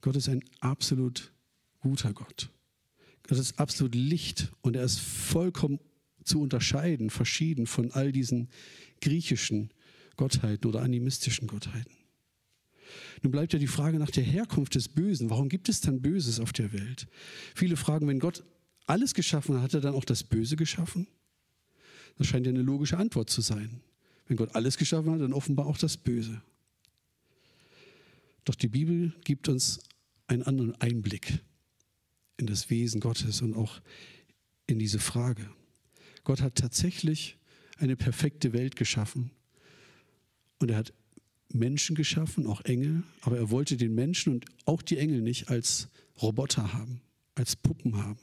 Gott 0.00 0.16
ist 0.16 0.28
ein 0.28 0.42
absolut 0.60 1.32
guter 1.80 2.12
Gott. 2.12 2.50
Gott 3.28 3.38
ist 3.38 3.58
absolut 3.58 3.94
Licht 3.94 4.52
und 4.62 4.76
er 4.76 4.84
ist 4.84 4.98
vollkommen 4.98 5.78
zu 6.24 6.40
unterscheiden, 6.40 7.10
verschieden 7.10 7.66
von 7.66 7.90
all 7.92 8.12
diesen 8.12 8.48
griechischen 9.00 9.70
Gottheiten 10.16 10.68
oder 10.68 10.82
animistischen 10.82 11.46
Gottheiten. 11.48 11.99
Nun 13.22 13.30
bleibt 13.30 13.52
ja 13.52 13.58
die 13.58 13.66
Frage 13.66 13.98
nach 13.98 14.10
der 14.10 14.24
Herkunft 14.24 14.74
des 14.74 14.88
Bösen. 14.88 15.30
Warum 15.30 15.48
gibt 15.48 15.68
es 15.68 15.80
dann 15.80 16.00
Böses 16.00 16.40
auf 16.40 16.52
der 16.52 16.72
Welt? 16.72 17.06
Viele 17.54 17.76
fragen, 17.76 18.06
wenn 18.08 18.18
Gott 18.18 18.44
alles 18.86 19.14
geschaffen 19.14 19.56
hat, 19.56 19.62
hat 19.62 19.74
er 19.74 19.80
dann 19.80 19.94
auch 19.94 20.04
das 20.04 20.24
Böse 20.24 20.56
geschaffen? 20.56 21.06
Das 22.16 22.26
scheint 22.26 22.46
ja 22.46 22.50
eine 22.50 22.62
logische 22.62 22.98
Antwort 22.98 23.30
zu 23.30 23.40
sein. 23.40 23.80
Wenn 24.26 24.36
Gott 24.36 24.54
alles 24.54 24.76
geschaffen 24.76 25.10
hat, 25.12 25.20
dann 25.20 25.32
offenbar 25.32 25.66
auch 25.66 25.78
das 25.78 25.96
Böse. 25.96 26.42
Doch 28.44 28.54
die 28.54 28.68
Bibel 28.68 29.12
gibt 29.24 29.48
uns 29.48 29.80
einen 30.26 30.42
anderen 30.42 30.80
Einblick 30.80 31.40
in 32.36 32.46
das 32.46 32.70
Wesen 32.70 33.00
Gottes 33.00 33.42
und 33.42 33.54
auch 33.54 33.80
in 34.66 34.78
diese 34.78 34.98
Frage. 34.98 35.50
Gott 36.24 36.40
hat 36.40 36.56
tatsächlich 36.56 37.36
eine 37.78 37.96
perfekte 37.96 38.52
Welt 38.52 38.76
geschaffen 38.76 39.30
und 40.58 40.70
er 40.70 40.76
hat 40.76 40.92
Menschen 41.52 41.96
geschaffen, 41.96 42.46
auch 42.46 42.60
Engel, 42.62 43.02
aber 43.22 43.36
er 43.36 43.50
wollte 43.50 43.76
den 43.76 43.94
Menschen 43.94 44.34
und 44.34 44.46
auch 44.64 44.82
die 44.82 44.98
Engel 44.98 45.20
nicht 45.20 45.48
als 45.48 45.88
Roboter 46.20 46.72
haben, 46.72 47.00
als 47.34 47.56
Puppen 47.56 47.96
haben, 47.96 48.18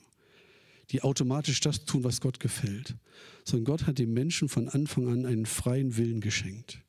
die 0.91 1.01
automatisch 1.01 1.59
das 1.59 1.85
tun, 1.85 2.03
was 2.03 2.21
Gott 2.21 2.39
gefällt, 2.39 2.95
sondern 3.43 3.65
Gott 3.65 3.87
hat 3.87 3.99
dem 3.99 4.13
Menschen 4.13 4.49
von 4.49 4.69
Anfang 4.69 5.07
an 5.07 5.25
einen 5.25 5.45
freien 5.45 5.97
Willen 5.97 6.21
geschenkt. 6.21 6.81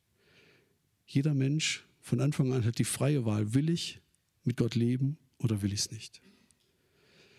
Jeder 1.07 1.35
Mensch 1.35 1.85
von 2.01 2.21
Anfang 2.21 2.53
an 2.53 2.65
hat 2.65 2.79
die 2.79 2.85
freie 2.85 3.25
Wahl, 3.25 3.55
will 3.55 3.71
ich 3.71 4.01
mit 4.45 4.57
Gott 4.57 4.75
leben 4.75 5.19
oder 5.39 5.63
will 5.63 5.73
ich 5.73 5.81
es 5.81 5.91
nicht. 5.91 6.21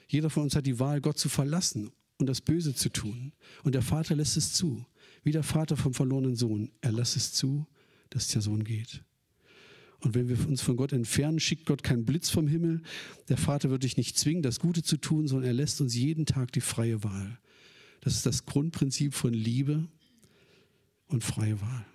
Jeder 0.07 0.29
von 0.29 0.43
uns 0.43 0.55
hat 0.55 0.65
die 0.65 0.79
Wahl, 0.79 1.01
Gott 1.01 1.19
zu 1.19 1.29
verlassen 1.29 1.91
und 2.17 2.27
das 2.27 2.41
Böse 2.41 2.73
zu 2.73 2.89
tun. 2.89 3.31
Und 3.63 3.75
der 3.75 3.81
Vater 3.81 4.15
lässt 4.15 4.37
es 4.37 4.53
zu. 4.53 4.85
Wie 5.23 5.31
der 5.31 5.43
Vater 5.43 5.77
vom 5.77 5.93
verlorenen 5.93 6.35
Sohn. 6.35 6.71
Er 6.81 6.91
lässt 6.91 7.15
es 7.15 7.31
zu, 7.31 7.67
dass 8.09 8.27
der 8.29 8.41
Sohn 8.41 8.63
geht. 8.63 9.03
Und 10.01 10.15
wenn 10.15 10.29
wir 10.29 10.47
uns 10.47 10.61
von 10.61 10.77
Gott 10.77 10.93
entfernen, 10.93 11.39
schickt 11.39 11.65
Gott 11.65 11.83
keinen 11.83 12.05
Blitz 12.05 12.29
vom 12.29 12.47
Himmel. 12.47 12.81
Der 13.27 13.37
Vater 13.37 13.69
wird 13.69 13.83
dich 13.83 13.97
nicht 13.97 14.17
zwingen, 14.17 14.41
das 14.41 14.59
Gute 14.59 14.81
zu 14.81 14.97
tun, 14.97 15.27
sondern 15.27 15.47
er 15.47 15.53
lässt 15.53 15.81
uns 15.81 15.93
jeden 15.93 16.25
Tag 16.25 16.51
die 16.53 16.61
freie 16.61 17.03
Wahl. 17.03 17.37
Das 18.01 18.15
ist 18.15 18.25
das 18.25 18.45
Grundprinzip 18.45 19.13
von 19.13 19.33
Liebe 19.33 19.87
und 21.07 21.23
freie 21.23 21.59
Wahl. 21.59 21.85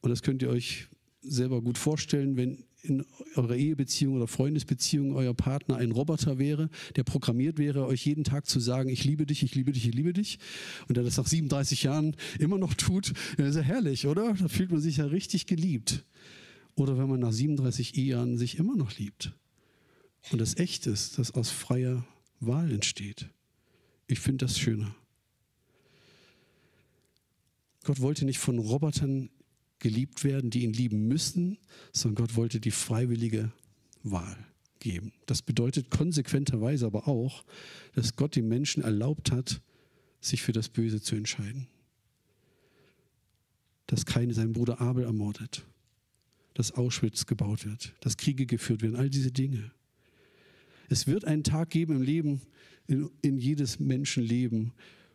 Und 0.00 0.10
das 0.10 0.22
könnt 0.22 0.42
ihr 0.42 0.48
euch 0.48 0.88
selber 1.20 1.60
gut 1.60 1.76
vorstellen, 1.76 2.36
wenn 2.36 2.64
in 2.84 3.04
eurer 3.34 3.56
Ehebeziehung 3.56 4.14
oder 4.16 4.26
Freundesbeziehung 4.26 5.14
euer 5.14 5.34
Partner 5.34 5.76
ein 5.76 5.90
Roboter 5.90 6.38
wäre, 6.38 6.68
der 6.96 7.02
programmiert 7.02 7.58
wäre, 7.58 7.86
euch 7.86 8.04
jeden 8.04 8.24
Tag 8.24 8.46
zu 8.46 8.60
sagen, 8.60 8.90
ich 8.90 9.04
liebe 9.04 9.26
dich, 9.26 9.42
ich 9.42 9.54
liebe 9.54 9.72
dich, 9.72 9.88
ich 9.88 9.94
liebe 9.94 10.12
dich, 10.12 10.38
und 10.88 10.96
der 10.96 11.04
das 11.04 11.16
nach 11.16 11.26
37 11.26 11.82
Jahren 11.84 12.14
immer 12.38 12.58
noch 12.58 12.74
tut, 12.74 13.12
dann 13.36 13.46
ist 13.46 13.56
ja 13.56 13.62
herrlich, 13.62 14.06
oder? 14.06 14.34
Da 14.34 14.48
fühlt 14.48 14.70
man 14.70 14.80
sich 14.80 14.98
ja 14.98 15.06
richtig 15.06 15.46
geliebt. 15.46 16.04
Oder 16.76 16.98
wenn 16.98 17.08
man 17.08 17.20
nach 17.20 17.32
37 17.32 17.96
Ehejahren 17.96 18.36
sich 18.36 18.58
immer 18.58 18.76
noch 18.76 18.98
liebt 18.98 19.32
und 20.30 20.40
das 20.40 20.56
echt 20.56 20.86
ist, 20.86 21.18
das 21.18 21.32
aus 21.34 21.50
freier 21.50 22.04
Wahl 22.40 22.70
entsteht. 22.72 23.28
Ich 24.06 24.20
finde 24.20 24.46
das 24.46 24.58
schöner. 24.58 24.94
Gott 27.84 28.00
wollte 28.00 28.24
nicht 28.24 28.38
von 28.38 28.58
Robotern 28.58 29.30
geliebt 29.84 30.24
werden, 30.24 30.48
die 30.48 30.64
ihn 30.64 30.72
lieben 30.72 31.08
müssen, 31.08 31.58
sondern 31.92 32.24
Gott 32.24 32.36
wollte 32.36 32.58
die 32.58 32.70
freiwillige 32.70 33.52
Wahl 34.02 34.34
geben. 34.78 35.12
Das 35.26 35.42
bedeutet 35.42 35.90
konsequenterweise 35.90 36.86
aber 36.86 37.06
auch, 37.06 37.44
dass 37.94 38.16
Gott 38.16 38.34
den 38.34 38.48
Menschen 38.48 38.82
erlaubt 38.82 39.30
hat, 39.30 39.60
sich 40.22 40.40
für 40.40 40.52
das 40.52 40.70
Böse 40.70 41.02
zu 41.02 41.16
entscheiden. 41.16 41.66
Dass 43.86 44.06
Kain 44.06 44.32
seinen 44.32 44.54
Bruder 44.54 44.80
Abel 44.80 45.04
ermordet, 45.04 45.66
dass 46.54 46.72
Auschwitz 46.72 47.26
gebaut 47.26 47.66
wird, 47.66 47.92
dass 48.00 48.16
Kriege 48.16 48.46
geführt 48.46 48.80
werden, 48.80 48.96
all 48.96 49.10
diese 49.10 49.32
Dinge. 49.32 49.70
Es 50.88 51.06
wird 51.06 51.26
einen 51.26 51.44
Tag 51.44 51.68
geben 51.68 51.96
im 51.96 52.02
Leben, 52.02 52.40
in, 52.86 53.10
in 53.20 53.36
jedes 53.36 53.80
Menschenleben, 53.80 54.72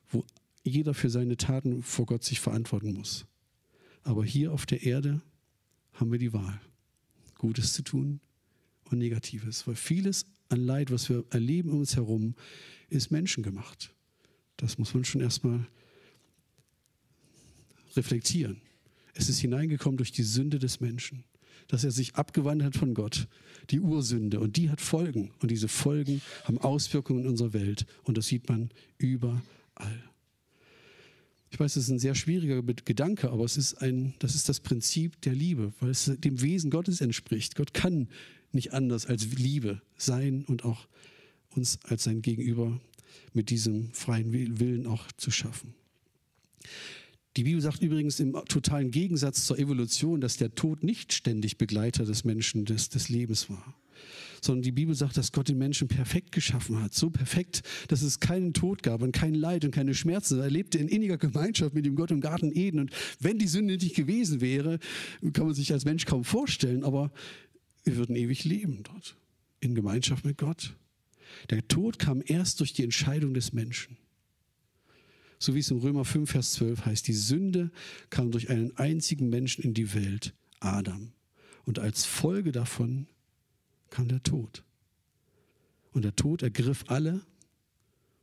wo 0.09 0.23
jeder 0.63 0.93
für 0.93 1.09
seine 1.09 1.38
Taten 1.38 1.81
vor 1.81 2.05
Gott 2.05 2.23
sich 2.23 2.39
verantworten 2.39 2.93
muss. 2.93 3.25
Aber 4.09 4.25
hier 4.25 4.51
auf 4.53 4.65
der 4.65 4.81
Erde 4.81 5.21
haben 5.93 6.11
wir 6.11 6.17
die 6.17 6.33
Wahl, 6.33 6.59
Gutes 7.37 7.73
zu 7.73 7.83
tun 7.83 8.19
und 8.85 8.97
Negatives. 8.97 9.67
Weil 9.67 9.75
vieles 9.75 10.25
an 10.49 10.65
Leid, 10.65 10.89
was 10.89 11.09
wir 11.09 11.25
erleben 11.29 11.69
um 11.69 11.81
uns 11.81 11.95
herum, 11.95 12.33
ist 12.89 13.11
menschengemacht. 13.11 13.93
Das 14.57 14.79
muss 14.79 14.95
man 14.95 15.05
schon 15.05 15.21
erstmal 15.21 15.63
reflektieren. 17.95 18.59
Es 19.13 19.29
ist 19.29 19.41
hineingekommen 19.41 19.97
durch 19.97 20.11
die 20.11 20.23
Sünde 20.23 20.57
des 20.57 20.79
Menschen, 20.79 21.23
dass 21.67 21.83
er 21.83 21.91
sich 21.91 22.15
abgewandt 22.15 22.63
hat 22.63 22.75
von 22.75 22.95
Gott, 22.95 23.27
die 23.69 23.79
Ursünde. 23.79 24.39
Und 24.39 24.57
die 24.57 24.71
hat 24.71 24.81
Folgen. 24.81 25.29
Und 25.39 25.51
diese 25.51 25.67
Folgen 25.67 26.23
haben 26.45 26.57
Auswirkungen 26.57 27.25
in 27.25 27.29
unserer 27.29 27.53
Welt. 27.53 27.85
Und 28.05 28.17
das 28.17 28.25
sieht 28.25 28.49
man 28.49 28.71
überall. 28.97 30.08
Ich 31.51 31.60
weiß, 31.60 31.74
das 31.74 31.84
ist 31.86 31.89
ein 31.89 32.00
sehr 32.00 32.15
schwieriger 32.15 32.62
Gedanke, 32.62 33.32
aber 33.32 33.44
es 33.44 33.58
ist 33.58 33.82
ein, 33.82 34.13
das 34.20 34.36
ist 34.36 34.50
das 34.50 34.60
Prinzip 34.60 35.20
der 35.22 35.34
Liebe, 35.34 35.74
weil 35.79 35.89
es 35.89 36.06
dem 36.06 36.41
Wesen 36.41 36.70
Gottes 36.70 37.01
entspricht. 37.01 37.56
Gott 37.56 37.74
kann 37.74 38.08
nicht 38.51 38.74
anders 38.74 39.06
als 39.06 39.25
Liebe 39.36 39.82
sein 39.98 40.46
und 40.46 40.63
auch 40.63 40.88
uns 41.56 41.79
als 41.84 42.03
sein 42.03 42.22
Gegenüber 42.22 42.79
mit 43.34 43.50
diesem 43.50 43.91
freien 43.94 44.32
Willen 44.60 44.86
auch 44.86 45.12
zu 45.18 45.32
schaffen. 45.32 45.74
Die 47.38 47.44
Bibel 47.44 47.62
sagt 47.62 47.82
übrigens 47.82 48.20
im 48.20 48.34
totalen 48.48 48.91
Gegensatz 48.91 49.46
zur 49.46 49.58
Evolution, 49.58 50.22
dass 50.22 50.38
der 50.38 50.53
Tod 50.56 50.84
nicht 50.84 51.13
ständig 51.13 51.58
Begleiter 51.58 52.06
des 52.06 52.24
Menschen, 52.24 52.65
des, 52.65 52.89
des 52.89 53.10
Lebens 53.10 53.50
war 53.50 53.75
sondern 54.41 54.62
die 54.62 54.72
Bibel 54.72 54.96
sagt, 54.96 55.17
dass 55.17 55.31
Gott 55.31 55.50
den 55.50 55.58
Menschen 55.58 55.88
perfekt 55.88 56.31
geschaffen 56.31 56.81
hat. 56.81 56.93
So 56.93 57.10
perfekt, 57.10 57.62
dass 57.88 58.01
es 58.01 58.19
keinen 58.19 58.53
Tod 58.53 58.84
gab 58.84 59.01
und 59.01 59.12
kein 59.12 59.34
Leid 59.34 59.65
und 59.65 59.72
keine 59.72 59.93
Schmerzen. 59.93 60.39
Er 60.39 60.50
lebte 60.50 60.77
in 60.77 60.88
inniger 60.88 61.17
Gemeinschaft 61.17 61.74
mit 61.74 61.86
dem 61.86 61.96
Gott 61.96 62.12
im 62.12 62.22
Garten 62.22 62.51
Eden. 62.51 62.79
Und 62.79 62.91
wenn 63.19 63.39
die 63.39 63.48
Sünde 63.48 63.75
nicht 63.75 63.96
gewesen 63.96 64.41
wäre, 64.41 64.79
kann 65.34 65.46
man 65.46 65.55
sich 65.55 65.72
als 65.72 65.86
Mensch 65.86 66.05
kaum 66.05 66.24
vorstellen, 66.24 66.84
aber 66.84 67.12
wir 67.84 67.98
würden 67.98 68.15
ewig 68.15 68.43
leben 68.46 68.84
dort, 68.84 69.15
in 69.60 69.75
Gemeinschaft 69.75 70.25
mit 70.25 70.38
Gott. 70.38 70.75
Der 71.50 71.67
Tod 71.67 72.00
kam 72.00 72.22
erst 72.25 72.60
durch 72.60 72.74
die 72.74 72.84
Entscheidung 72.84 73.34
des 73.34 73.53
Menschen. 73.53 73.98
So 75.38 75.55
wie 75.55 75.60
es 75.60 75.72
im 75.72 75.77
Römer 75.77 76.03
5, 76.03 76.29
Vers 76.29 76.51
12 76.53 76.86
heißt, 76.86 77.08
die 77.08 77.13
Sünde 77.13 77.72
kam 78.10 78.31
durch 78.31 78.50
einen 78.50 78.75
einzigen 78.77 79.29
Menschen 79.29 79.63
in 79.63 79.74
die 79.74 79.93
Welt, 79.93 80.34
Adam. 80.60 81.13
Und 81.63 81.79
als 81.79 82.05
Folge 82.05 82.51
davon 82.51 83.08
kam 83.89 84.08
der 84.08 84.24
Tod. 84.24 84.63
Und 85.91 86.03
der 86.03 86.15
Tod 86.15 86.43
ergriff 86.43 86.86
alle, 86.88 87.22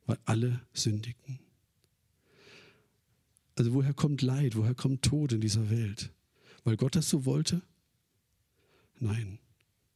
weil 0.07 0.19
alle 0.25 0.61
sündigten. 0.73 1.41
Also 3.57 3.73
woher 3.73 3.95
kommt 3.95 4.23
Leid, 4.23 4.57
woher 4.57 4.75
kommt 4.75 5.03
Tod 5.03 5.33
in 5.33 5.41
dieser 5.41 5.71
Welt? 5.71 6.13
Weil 6.65 6.77
Gott 6.77 6.95
das 6.95 7.09
so 7.09 7.25
wollte? 7.25 7.63
Nein, 8.99 9.39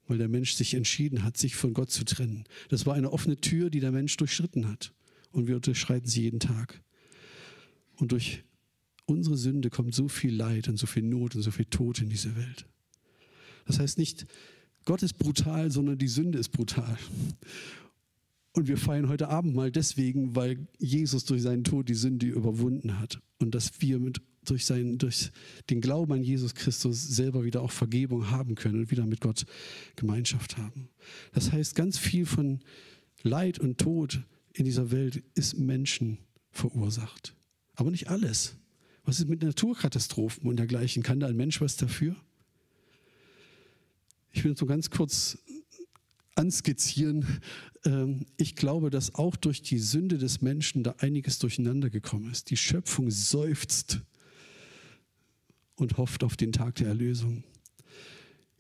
weil 0.09 0.19
der 0.19 0.29
Mensch 0.29 0.55
sich 0.55 0.75
entschieden 0.75 1.23
hat, 1.23 1.37
sich 1.37 1.55
von 1.55 1.75
Gott 1.75 1.91
zu 1.91 2.05
trennen. 2.05 2.45
Das 2.69 2.87
war 2.87 2.95
eine 2.95 3.13
offene 3.13 3.37
Tür, 3.41 3.71
die 3.71 3.81
der 3.81 3.93
Mensch 3.93 4.17
durchschritten 4.17 4.69
hat. 4.69 4.93
Und 5.31 5.47
wir 5.47 5.57
unterschreiten 5.57 6.09
sie 6.09 6.23
jeden 6.23 6.41
Tag. 6.41 6.83
Und 7.97 8.13
durch 8.13 8.43
unsere 9.05 9.37
Sünde 9.37 9.71
kommt 9.71 9.95
so 9.95 10.09
viel 10.09 10.35
Leid 10.35 10.69
und 10.69 10.79
so 10.79 10.87
viel 10.87 11.03
Not 11.03 11.37
und 11.37 11.43
so 11.43 11.51
viel 11.51 11.67
Tod 11.67 12.01
in 12.01 12.09
diese 12.09 12.35
Welt. 12.37 12.67
Das 13.67 13.79
heißt 13.79 13.99
nicht, 13.99 14.27
Gott 14.85 15.03
ist 15.03 15.19
brutal, 15.19 15.71
sondern 15.71 15.99
die 15.99 16.09
Sünde 16.09 16.39
ist 16.39 16.51
brutal. 16.51 16.99
Und 18.53 18.67
wir 18.67 18.77
feiern 18.77 19.09
heute 19.09 19.29
Abend 19.29 19.55
mal 19.55 19.71
deswegen, 19.71 20.35
weil 20.35 20.67
Jesus 20.79 21.25
durch 21.25 21.43
seinen 21.43 21.63
Tod 21.63 21.89
die 21.89 21.95
Sünde 21.95 22.27
überwunden 22.27 22.99
hat 22.99 23.21
und 23.39 23.55
dass 23.55 23.81
wir 23.81 24.01
mit, 24.01 24.21
durch, 24.45 24.67
seinen, 24.67 24.99
durch 24.99 25.31
den 25.69 25.81
Glauben 25.81 26.13
an 26.13 26.23
Jesus 26.23 26.55
Christus 26.55 27.01
selber 27.07 27.45
wieder 27.45 27.63
auch 27.63 27.71
Vergebung 27.71 28.31
haben 28.31 28.57
können 28.57 28.81
und 28.81 28.91
wieder 28.91 29.07
mit 29.07 29.21
Gott 29.21 29.47
Gemeinschaft 29.95 30.57
haben. 30.59 30.89
Das 31.33 31.53
heißt, 31.53 31.77
ganz 31.77 31.97
viel 31.97 32.27
von 32.27 32.61
Leid 33.23 33.61
und 33.61 33.79
Tod 33.79 34.25
in 34.53 34.65
dieser 34.65 34.91
Welt 34.91 35.23
ist 35.35 35.59
Menschen 35.59 36.19
verursacht. 36.51 37.37
Aber 37.75 37.91
nicht 37.93 38.09
alles. 38.09 38.57
Was 39.05 39.21
ist 39.21 39.29
mit 39.29 39.43
Naturkatastrophen 39.43 40.49
und 40.49 40.57
dergleichen? 40.57 41.03
Kann 41.03 41.21
da 41.21 41.29
ein 41.29 41.37
Mensch 41.37 41.61
was 41.61 41.77
dafür? 41.77 42.17
Ich 44.33 44.45
will 44.45 44.57
so 44.57 44.67
ganz 44.67 44.91
kurz 44.91 45.39
anskizzieren. 46.35 47.41
Ähm, 47.85 48.27
ich 48.37 48.57
glaube, 48.57 48.91
dass 48.91 49.15
auch 49.15 49.37
durch 49.37 49.63
die 49.63 49.79
Sünde 49.79 50.19
des 50.19 50.41
Menschen 50.41 50.83
da 50.83 50.95
einiges 50.99 51.39
durcheinander 51.39 51.91
gekommen 51.91 52.31
ist. 52.31 52.51
Die 52.51 52.57
Schöpfung 52.57 53.11
seufzt 53.11 54.01
und 55.77 55.97
hofft 55.97 56.25
auf 56.25 56.37
den 56.37 56.53
Tag 56.53 56.77
der 56.77 56.89
Erlösung. 56.89 57.45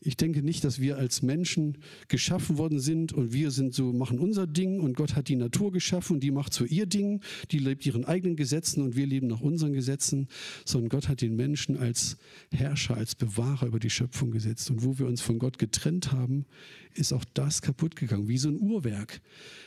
Ich 0.02 0.16
denke 0.16 0.42
nicht, 0.42 0.64
dass 0.64 0.80
wir 0.80 0.96
als 0.96 1.20
Menschen 1.20 1.76
geschaffen 2.08 2.56
worden 2.56 2.80
sind 2.80 3.12
und 3.12 3.34
wir 3.34 3.50
sind 3.50 3.74
so, 3.74 3.92
machen 3.92 4.18
unser 4.18 4.46
Ding 4.46 4.80
und 4.80 4.96
Gott 4.96 5.14
hat 5.14 5.28
die 5.28 5.36
Natur 5.36 5.72
geschaffen 5.72 6.14
und 6.14 6.20
die 6.20 6.30
macht 6.30 6.54
so 6.54 6.64
ihr 6.64 6.86
Ding, 6.86 7.20
die 7.50 7.58
lebt 7.58 7.84
ihren 7.84 8.06
eigenen 8.06 8.34
Gesetzen 8.34 8.82
und 8.82 8.96
wir 8.96 9.06
leben 9.06 9.26
nach 9.26 9.42
unseren 9.42 9.74
Gesetzen, 9.74 10.28
sondern 10.64 10.88
Gott 10.88 11.08
hat 11.08 11.20
den 11.20 11.36
Menschen 11.36 11.76
als 11.76 12.16
Herrscher, 12.50 12.96
als 12.96 13.14
Bewahrer 13.14 13.66
über 13.66 13.78
die 13.78 13.90
Schöpfung 13.90 14.30
gesetzt. 14.30 14.70
Und 14.70 14.82
wo 14.84 14.98
wir 14.98 15.06
uns 15.06 15.20
von 15.20 15.38
Gott 15.38 15.58
getrennt 15.58 16.12
haben, 16.12 16.46
ist 16.94 17.12
auch 17.12 17.24
das 17.34 17.60
kaputt 17.60 17.94
gegangen, 17.94 18.26
wie 18.26 18.38
so 18.38 18.48
ein 18.48 18.58
Uhrwerk. 18.58 19.20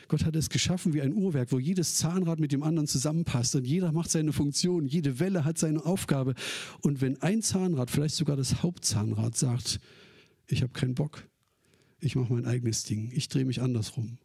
Gott 0.08 0.24
hat 0.24 0.34
es 0.34 0.50
geschaffen 0.50 0.94
wie 0.94 1.00
ein 1.00 1.14
Uhrwerk, 1.14 1.52
wo 1.52 1.60
jedes 1.60 1.94
Zahnrad 1.94 2.40
mit 2.40 2.50
dem 2.50 2.64
anderen 2.64 2.88
zusammenpasst 2.88 3.54
und 3.54 3.66
jeder 3.66 3.92
macht 3.92 4.10
seine 4.10 4.32
Funktion, 4.32 4.86
jede 4.86 5.20
Welle 5.20 5.44
hat 5.44 5.58
seine 5.58 5.86
Aufgabe. 5.86 6.34
Und 6.80 7.00
wenn 7.00 7.22
ein 7.22 7.40
Zahnrad, 7.40 7.90
vielleicht 7.90 8.16
sogar 8.16 8.36
das 8.36 8.64
Hauptzahnrad 8.64 9.36
sagt, 9.36 9.80
ich 10.46 10.62
habe 10.62 10.72
keinen 10.72 10.94
Bock. 10.94 11.26
Ich 12.00 12.16
mache 12.16 12.32
mein 12.32 12.46
eigenes 12.46 12.84
Ding. 12.84 13.10
Ich 13.14 13.28
drehe 13.28 13.44
mich 13.44 13.62
andersrum. 13.62 14.18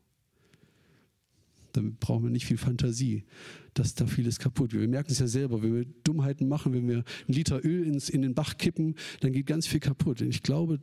Damit 1.74 2.00
brauchen 2.00 2.24
wir 2.24 2.32
nicht 2.32 2.46
viel 2.46 2.58
Fantasie. 2.58 3.24
dass 3.74 3.96
da 3.96 4.08
vieles 4.08 4.40
kaputt. 4.40 4.74
Wir 4.74 4.88
merken 4.88 5.12
es 5.12 5.20
ja 5.20 5.28
selber, 5.28 5.62
wenn 5.62 5.74
wir 5.74 5.86
Dummheiten 6.04 6.50
machen, 6.50 6.74
wenn 6.74 6.88
wir 6.88 6.98
einen 6.98 7.06
Liter 7.28 7.64
Öl 7.64 7.86
ins, 7.86 8.10
in 8.10 8.22
den 8.22 8.34
Bach 8.34 8.58
kippen, 8.58 8.96
dann 9.22 9.32
geht 9.32 9.46
ganz 9.46 9.68
viel 9.68 9.80
kaputt. 9.80 10.22
Und 10.22 10.28
ich 10.28 10.44
glaube, 10.44 10.80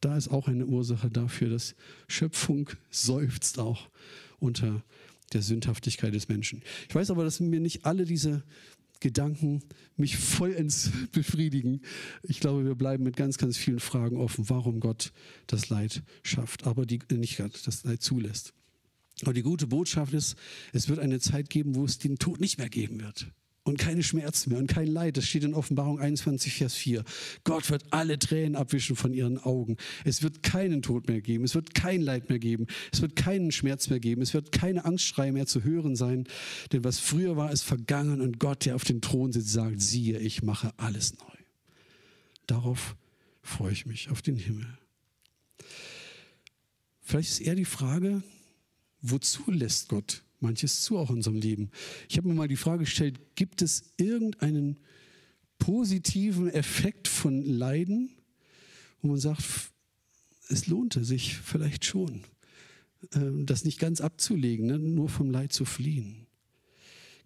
da 0.00 0.16
ist 0.16 0.28
auch 0.28 0.46
eine 0.46 0.66
Ursache 0.66 1.10
dafür, 1.10 1.48
dass 1.48 1.74
Schöpfung 2.06 2.70
seufzt 2.90 3.58
auch 3.58 3.90
unter 4.38 4.84
der 5.32 5.42
Sündhaftigkeit 5.42 6.14
des 6.14 6.28
Menschen. 6.28 6.62
Ich 6.88 6.94
weiß 6.94 7.10
aber, 7.10 7.24
dass 7.24 7.40
mir 7.40 7.60
nicht 7.60 7.84
alle 7.84 8.04
diese 8.04 8.44
Gedanken 9.00 9.62
mich 9.96 10.16
vollends 10.16 10.90
befriedigen. 11.12 11.80
Ich 12.22 12.40
glaube, 12.40 12.64
wir 12.64 12.74
bleiben 12.74 13.04
mit 13.04 13.16
ganz, 13.16 13.38
ganz 13.38 13.56
vielen 13.56 13.80
Fragen 13.80 14.16
offen, 14.16 14.48
warum 14.48 14.80
Gott 14.80 15.12
das 15.46 15.68
Leid 15.68 16.02
schafft, 16.22 16.66
aber 16.66 16.86
die, 16.86 17.00
äh, 17.10 17.14
nicht 17.14 17.38
Gott, 17.38 17.66
das 17.66 17.84
Leid 17.84 18.02
zulässt. 18.02 18.52
Aber 19.22 19.32
die 19.32 19.42
gute 19.42 19.66
Botschaft 19.66 20.14
ist, 20.14 20.36
es 20.72 20.88
wird 20.88 20.98
eine 20.98 21.20
Zeit 21.20 21.50
geben, 21.50 21.74
wo 21.74 21.84
es 21.84 21.98
den 21.98 22.18
Tod 22.18 22.40
nicht 22.40 22.58
mehr 22.58 22.70
geben 22.70 23.00
wird 23.00 23.32
und 23.62 23.78
keine 23.78 24.02
Schmerzen 24.02 24.50
mehr 24.50 24.58
und 24.58 24.68
kein 24.68 24.86
Leid. 24.86 25.16
Das 25.16 25.26
steht 25.26 25.44
in 25.44 25.54
Offenbarung 25.54 26.00
21, 26.00 26.54
Vers 26.54 26.74
4. 26.74 27.04
Gott 27.44 27.70
wird 27.70 27.84
alle 27.92 28.18
Tränen 28.18 28.56
abwischen 28.56 28.96
von 28.96 29.12
ihren 29.12 29.38
Augen. 29.38 29.76
Es 30.04 30.22
wird 30.22 30.42
keinen 30.42 30.82
Tod 30.82 31.08
mehr 31.08 31.20
geben. 31.20 31.44
Es 31.44 31.54
wird 31.54 31.74
kein 31.74 32.00
Leid 32.00 32.30
mehr 32.30 32.38
geben. 32.38 32.66
Es 32.92 33.02
wird 33.02 33.16
keinen 33.16 33.52
Schmerz 33.52 33.90
mehr 33.90 34.00
geben. 34.00 34.22
Es 34.22 34.32
wird 34.32 34.52
keine 34.52 34.84
Angstschrei 34.84 35.30
mehr 35.32 35.46
zu 35.46 35.62
hören 35.62 35.94
sein. 35.94 36.26
Denn 36.72 36.84
was 36.84 36.98
früher 36.98 37.36
war, 37.36 37.52
ist 37.52 37.62
vergangen 37.62 38.20
und 38.20 38.40
Gott, 38.40 38.64
der 38.64 38.74
auf 38.74 38.84
dem 38.84 39.00
Thron 39.00 39.32
sitzt, 39.32 39.52
sagt, 39.52 39.80
siehe, 39.80 40.18
ich 40.18 40.42
mache 40.42 40.72
alles 40.78 41.18
neu. 41.18 41.24
Darauf 42.46 42.96
freue 43.42 43.72
ich 43.72 43.86
mich, 43.86 44.10
auf 44.10 44.22
den 44.22 44.36
Himmel. 44.36 44.66
Vielleicht 47.02 47.30
ist 47.30 47.40
eher 47.40 47.54
die 47.54 47.64
Frage, 47.64 48.22
wozu 49.02 49.50
lässt 49.50 49.88
Gott 49.88 50.22
manches 50.40 50.82
zu 50.82 50.98
auch 50.98 51.10
in 51.10 51.16
unserem 51.16 51.36
Leben. 51.36 51.70
Ich 52.08 52.16
habe 52.16 52.28
mir 52.28 52.34
mal 52.34 52.48
die 52.48 52.56
Frage 52.56 52.80
gestellt, 52.80 53.20
gibt 53.36 53.62
es 53.62 53.92
irgendeinen 53.96 54.78
positiven 55.58 56.50
Effekt 56.50 57.08
von 57.08 57.44
Leiden, 57.44 58.10
wo 59.02 59.08
man 59.08 59.18
sagt, 59.18 59.70
es 60.48 60.66
lohnte 60.66 61.04
sich 61.04 61.36
vielleicht 61.36 61.84
schon, 61.84 62.24
ähm, 63.14 63.46
das 63.46 63.64
nicht 63.64 63.78
ganz 63.78 64.00
abzulegen, 64.00 64.66
ne, 64.66 64.78
nur 64.78 65.08
vom 65.08 65.30
Leid 65.30 65.52
zu 65.52 65.64
fliehen. 65.64 66.26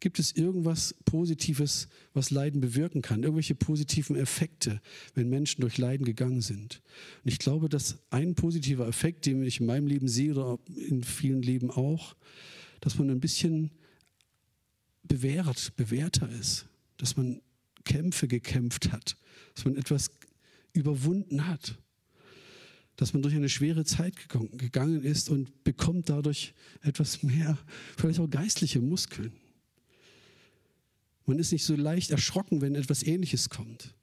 Gibt 0.01 0.19
es 0.19 0.33
irgendwas 0.33 0.95
Positives, 1.07 1.89
was 2.13 2.31
Leiden 2.31 2.61
bewirken 2.61 3.01
kann? 3.01 3.23
Irgendwelche 3.23 3.55
positiven 3.55 4.17
Effekte, 4.17 4.83
wenn 5.15 5.31
Menschen 5.31 5.63
durch 5.63 5.79
Leiden 5.79 6.05
gegangen 6.05 6.43
sind? 6.43 6.83
Und 7.25 7.33
ich 7.33 7.39
glaube, 7.39 7.71
dass 7.71 7.99
ein 8.11 8.35
positiver 8.35 8.87
Effekt, 8.87 9.25
den 9.25 9.43
ich 9.43 9.61
in 9.61 9.67
meinem 9.67 9.87
Leben 9.87 10.09
sehe 10.09 10.33
oder 10.33 10.59
in 10.77 11.03
vielen 11.03 11.41
Leben 11.41 11.71
auch, 11.71 12.17
dass 12.85 12.99
man 12.99 13.09
ein 13.09 13.19
bisschen 13.19 13.71
bewährt, 15.05 15.75
bewährter 15.75 16.29
ist, 16.29 16.67
dass 16.99 17.17
man 17.17 17.41
Kämpfe 17.85 18.29
gekämpft 18.29 18.93
hat, 18.93 19.17
dass 19.55 19.65
man 19.65 19.77
etwas 19.77 20.11
überwunden 20.75 21.47
hat, 21.47 21.79
dass 22.97 23.15
man 23.15 23.23
durch 23.23 23.35
eine 23.35 23.49
schwere 23.49 23.87
Zeit 23.87 24.29
gegangen 24.29 25.03
ist 25.03 25.31
und 25.31 25.65
bekommt 25.65 26.11
dadurch 26.11 26.53
etwas 26.83 27.23
mehr, 27.23 27.57
vielleicht 27.97 28.21
auch 28.21 28.29
geistliche 28.29 28.81
Muskeln. 28.83 29.33
Man 31.25 31.39
ist 31.39 31.53
nicht 31.53 31.65
so 31.65 31.77
leicht 31.77 32.11
erschrocken, 32.11 32.61
wenn 32.61 32.75
etwas 32.75 33.03
Ähnliches 33.03 33.49
kommt. 33.49 33.95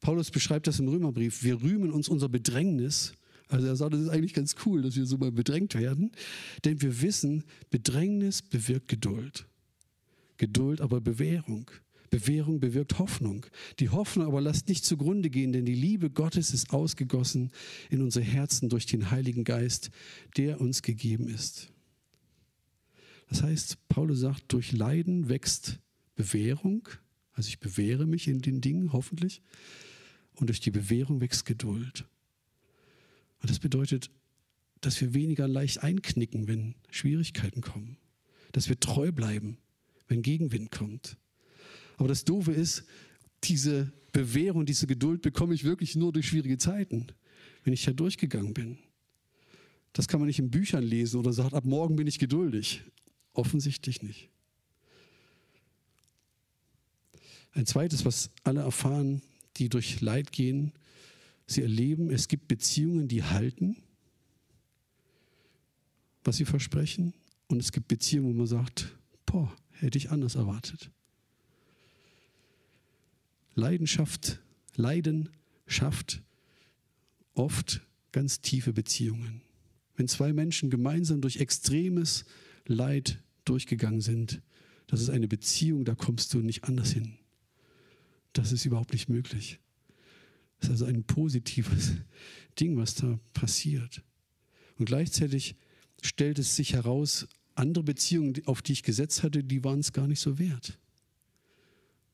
Paulus 0.00 0.30
beschreibt 0.30 0.66
das 0.66 0.80
im 0.80 0.88
Römerbrief. 0.88 1.42
Wir 1.42 1.60
rühmen 1.60 1.92
uns 1.92 2.08
unser 2.08 2.30
Bedrängnis, 2.30 3.12
also 3.48 3.66
er 3.66 3.76
sagt, 3.76 3.94
das 3.94 4.00
ist 4.00 4.08
eigentlich 4.08 4.34
ganz 4.34 4.56
cool, 4.64 4.82
dass 4.82 4.96
wir 4.96 5.06
so 5.06 5.18
mal 5.18 5.32
bedrängt 5.32 5.74
werden, 5.74 6.12
denn 6.64 6.80
wir 6.80 7.02
wissen, 7.02 7.44
Bedrängnis 7.70 8.42
bewirkt 8.42 8.88
Geduld. 8.88 9.46
Geduld 10.36 10.80
aber 10.80 11.00
Bewährung. 11.00 11.70
Bewährung 12.10 12.60
bewirkt 12.60 12.98
Hoffnung. 12.98 13.44
Die 13.80 13.88
Hoffnung 13.88 14.26
aber 14.26 14.40
lasst 14.40 14.68
nicht 14.68 14.84
zugrunde 14.84 15.30
gehen, 15.30 15.52
denn 15.52 15.64
die 15.64 15.74
Liebe 15.74 16.10
Gottes 16.10 16.54
ist 16.54 16.70
ausgegossen 16.72 17.50
in 17.90 18.02
unsere 18.02 18.24
Herzen 18.24 18.68
durch 18.68 18.86
den 18.86 19.10
Heiligen 19.10 19.44
Geist, 19.44 19.90
der 20.36 20.60
uns 20.60 20.82
gegeben 20.82 21.28
ist. 21.28 21.72
Das 23.28 23.42
heißt, 23.42 23.88
Paulus 23.88 24.20
sagt, 24.20 24.52
durch 24.52 24.72
Leiden 24.72 25.28
wächst 25.28 25.80
Bewährung, 26.14 26.88
also 27.32 27.48
ich 27.48 27.58
bewähre 27.58 28.06
mich 28.06 28.28
in 28.28 28.40
den 28.40 28.60
Dingen 28.60 28.92
hoffentlich, 28.92 29.42
und 30.36 30.48
durch 30.48 30.60
die 30.60 30.70
Bewährung 30.70 31.20
wächst 31.20 31.46
Geduld. 31.46 32.06
Und 33.44 33.50
das 33.50 33.58
bedeutet, 33.58 34.10
dass 34.80 34.98
wir 35.02 35.12
weniger 35.12 35.46
leicht 35.46 35.82
einknicken, 35.82 36.48
wenn 36.48 36.76
Schwierigkeiten 36.88 37.60
kommen. 37.60 37.98
Dass 38.52 38.70
wir 38.70 38.80
treu 38.80 39.12
bleiben, 39.12 39.58
wenn 40.08 40.22
Gegenwind 40.22 40.70
kommt. 40.70 41.18
Aber 41.98 42.08
das 42.08 42.24
Doofe 42.24 42.52
ist, 42.52 42.84
diese 43.42 43.92
Bewährung, 44.12 44.64
diese 44.64 44.86
Geduld 44.86 45.20
bekomme 45.20 45.52
ich 45.52 45.62
wirklich 45.62 45.94
nur 45.94 46.10
durch 46.10 46.28
schwierige 46.28 46.56
Zeiten, 46.56 47.08
wenn 47.64 47.74
ich 47.74 47.84
da 47.84 47.92
durchgegangen 47.92 48.54
bin. 48.54 48.78
Das 49.92 50.08
kann 50.08 50.20
man 50.20 50.26
nicht 50.26 50.38
in 50.38 50.50
Büchern 50.50 50.82
lesen 50.82 51.20
oder 51.20 51.34
sagt, 51.34 51.52
ab 51.52 51.66
morgen 51.66 51.96
bin 51.96 52.06
ich 52.06 52.18
geduldig. 52.18 52.82
Offensichtlich 53.34 54.02
nicht. 54.02 54.30
Ein 57.52 57.66
zweites, 57.66 58.06
was 58.06 58.30
alle 58.42 58.62
erfahren, 58.62 59.20
die 59.58 59.68
durch 59.68 60.00
Leid 60.00 60.32
gehen, 60.32 60.72
Sie 61.46 61.62
erleben, 61.62 62.10
es 62.10 62.28
gibt 62.28 62.48
Beziehungen, 62.48 63.08
die 63.08 63.22
halten, 63.22 63.76
was 66.24 66.36
sie 66.36 66.44
versprechen. 66.44 67.14
Und 67.48 67.60
es 67.60 67.72
gibt 67.72 67.88
Beziehungen, 67.88 68.30
wo 68.30 68.38
man 68.38 68.46
sagt, 68.46 68.96
boah, 69.26 69.54
hätte 69.72 69.98
ich 69.98 70.10
anders 70.10 70.34
erwartet. 70.34 70.90
Leidenschaft, 73.54 74.40
Leiden 74.74 75.28
schafft 75.66 76.22
oft 77.34 77.82
ganz 78.12 78.40
tiefe 78.40 78.72
Beziehungen. 78.72 79.42
Wenn 79.96 80.08
zwei 80.08 80.32
Menschen 80.32 80.70
gemeinsam 80.70 81.20
durch 81.20 81.36
extremes 81.36 82.24
Leid 82.66 83.22
durchgegangen 83.44 84.00
sind, 84.00 84.42
das 84.86 85.00
ist 85.00 85.10
eine 85.10 85.28
Beziehung, 85.28 85.84
da 85.84 85.94
kommst 85.94 86.34
du 86.34 86.38
nicht 86.38 86.64
anders 86.64 86.92
hin. 86.92 87.18
Das 88.32 88.52
ist 88.52 88.64
überhaupt 88.64 88.92
nicht 88.92 89.08
möglich. 89.08 89.60
Ist 90.64 90.70
also 90.70 90.86
ein 90.86 91.04
positives 91.04 91.92
Ding, 92.58 92.78
was 92.78 92.94
da 92.94 93.18
passiert. 93.34 94.02
Und 94.78 94.86
gleichzeitig 94.86 95.56
stellt 96.00 96.38
es 96.38 96.56
sich 96.56 96.72
heraus, 96.72 97.28
andere 97.54 97.84
Beziehungen, 97.84 98.34
auf 98.46 98.62
die 98.62 98.72
ich 98.72 98.82
gesetzt 98.82 99.22
hatte, 99.22 99.44
die 99.44 99.62
waren 99.62 99.80
es 99.80 99.92
gar 99.92 100.06
nicht 100.06 100.20
so 100.20 100.38
wert. 100.38 100.78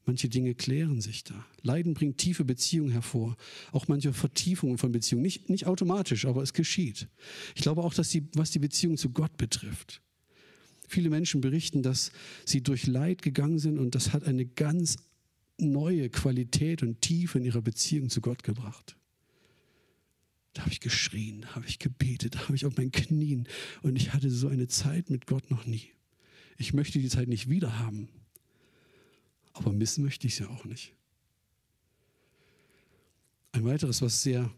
Manche 0.05 0.29
Dinge 0.29 0.57
klären 0.57 1.01
sich 1.01 1.23
da. 1.23 1.47
Leiden 1.63 1.95
bringt 1.95 2.19
tiefe 2.19 2.45
Beziehungen 2.45 2.91
hervor. 2.91 3.37
Auch 3.71 3.87
manche 3.87 4.13
Vertiefungen 4.13 4.79
von 4.79 4.91
Beziehungen. 4.91 5.23
Nicht, 5.23 5.49
nicht 5.49 5.67
automatisch, 5.67 6.25
aber 6.25 6.43
es 6.43 6.53
geschieht. 6.53 7.09
Ich 7.55 7.63
glaube 7.63 7.85
auch, 7.85 7.95
dass 7.95 8.09
die, 8.09 8.27
was 8.35 8.51
die 8.51 8.59
Beziehung 8.59 8.97
zu 8.97 9.11
Gott 9.11 9.37
betrifft. 9.37 10.03
Viele 10.89 11.09
Menschen 11.09 11.41
berichten, 11.41 11.85
dass 11.85 12.11
sie 12.45 12.65
durch 12.65 12.89
Leid 12.89 13.23
gegangen 13.23 13.61
sind 13.61 13.79
und 13.79 13.95
das 13.95 14.13
hat 14.13 14.25
eine 14.25 14.45
ganz 14.45 14.97
neue 15.61 16.11
Qualität 16.11 16.83
und 16.83 17.01
Tiefe 17.01 17.39
in 17.39 17.45
ihrer 17.45 17.63
Beziehung 17.63 18.11
zu 18.11 18.21
Gott 18.21 18.43
gebracht. 18.43 18.97
Da 20.53 20.63
habe 20.63 20.73
ich 20.73 20.81
geschrien, 20.81 21.43
da 21.43 21.55
habe 21.55 21.67
ich 21.67 21.79
gebetet, 21.79 22.35
da 22.35 22.41
habe 22.41 22.57
ich 22.57 22.67
auf 22.67 22.77
meinen 22.77 22.91
Knien 22.91 23.47
und 23.83 23.97
ich 23.97 24.13
hatte 24.13 24.31
so 24.31 24.49
eine 24.49 24.67
Zeit 24.67 25.11
mit 25.11 25.27
Gott 25.27 25.51
noch 25.51 25.65
nie. 25.65 25.91
Ich 26.57 26.75
möchte 26.75 26.99
die 26.99 27.09
Zeit 27.09 27.29
nicht 27.29 27.49
wieder 27.49 27.79
haben, 27.79 28.09
aber 29.53 29.73
missen 29.73 30.05
möchte 30.05 30.27
ich 30.27 30.35
sie 30.35 30.49
auch 30.49 30.65
nicht. 30.65 30.93
Ein 33.53 33.65
weiteres, 33.65 34.03
was 34.03 34.23
sehr 34.23 34.53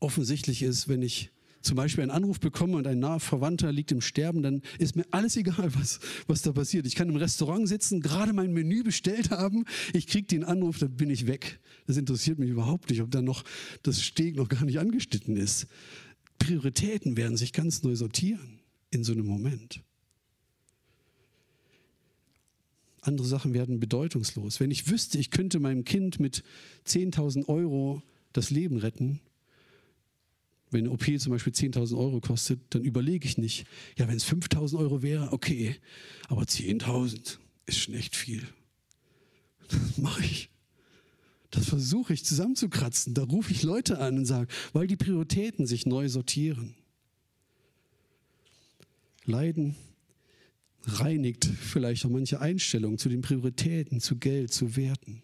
offensichtlich 0.00 0.62
ist, 0.62 0.88
wenn 0.88 1.02
ich 1.02 1.30
zum 1.64 1.76
Beispiel 1.76 2.02
einen 2.02 2.10
Anruf 2.10 2.40
bekomme 2.40 2.76
und 2.76 2.86
ein 2.86 2.98
naher 2.98 3.20
Verwandter 3.20 3.72
liegt 3.72 3.90
im 3.92 4.00
Sterben, 4.00 4.42
dann 4.42 4.62
ist 4.78 4.96
mir 4.96 5.04
alles 5.10 5.36
egal, 5.36 5.74
was, 5.74 5.98
was 6.26 6.42
da 6.42 6.52
passiert. 6.52 6.86
Ich 6.86 6.94
kann 6.94 7.08
im 7.08 7.16
Restaurant 7.16 7.68
sitzen, 7.68 8.00
gerade 8.00 8.32
mein 8.32 8.52
Menü 8.52 8.82
bestellt 8.82 9.30
haben, 9.30 9.64
ich 9.92 10.06
kriege 10.06 10.26
den 10.26 10.44
Anruf, 10.44 10.78
dann 10.78 10.96
bin 10.96 11.10
ich 11.10 11.26
weg. 11.26 11.60
Das 11.86 11.96
interessiert 11.96 12.38
mich 12.38 12.50
überhaupt 12.50 12.90
nicht, 12.90 13.02
ob 13.02 13.10
da 13.10 13.22
noch 13.22 13.44
das 13.82 14.02
Steg 14.02 14.36
noch 14.36 14.48
gar 14.48 14.64
nicht 14.64 14.78
angeschnitten 14.78 15.36
ist. 15.36 15.66
Prioritäten 16.38 17.16
werden 17.16 17.36
sich 17.36 17.52
ganz 17.52 17.82
neu 17.82 17.96
sortieren 17.96 18.60
in 18.90 19.04
so 19.04 19.12
einem 19.12 19.26
Moment. 19.26 19.80
Andere 23.00 23.26
Sachen 23.26 23.52
werden 23.52 23.80
bedeutungslos. 23.80 24.60
Wenn 24.60 24.70
ich 24.70 24.90
wüsste, 24.90 25.18
ich 25.18 25.30
könnte 25.30 25.60
meinem 25.60 25.84
Kind 25.84 26.20
mit 26.20 26.42
10.000 26.86 27.48
Euro 27.48 28.02
das 28.32 28.50
Leben 28.50 28.78
retten, 28.78 29.20
wenn 30.74 30.88
OP 30.88 31.04
zum 31.18 31.32
Beispiel 31.32 31.52
10.000 31.52 31.96
Euro 31.96 32.20
kostet, 32.20 32.60
dann 32.70 32.82
überlege 32.82 33.26
ich 33.26 33.38
nicht, 33.38 33.66
ja, 33.96 34.08
wenn 34.08 34.16
es 34.16 34.26
5.000 34.26 34.78
Euro 34.78 35.02
wäre, 35.02 35.32
okay, 35.32 35.76
aber 36.28 36.42
10.000 36.42 37.38
ist 37.66 37.78
schon 37.78 37.94
echt 37.94 38.16
viel. 38.16 38.42
Das 39.68 39.96
mache 39.96 40.22
ich. 40.24 40.50
Das 41.50 41.68
versuche 41.68 42.12
ich 42.12 42.24
zusammenzukratzen. 42.24 43.14
Da 43.14 43.22
rufe 43.22 43.52
ich 43.52 43.62
Leute 43.62 43.98
an 43.98 44.18
und 44.18 44.26
sage, 44.26 44.52
weil 44.72 44.88
die 44.88 44.96
Prioritäten 44.96 45.66
sich 45.66 45.86
neu 45.86 46.08
sortieren. 46.08 46.74
Leiden 49.24 49.76
reinigt 50.82 51.44
vielleicht 51.44 52.04
auch 52.04 52.10
manche 52.10 52.40
Einstellungen 52.40 52.98
zu 52.98 53.08
den 53.08 53.22
Prioritäten, 53.22 54.00
zu 54.00 54.16
Geld, 54.16 54.52
zu 54.52 54.76
Werten. 54.76 55.22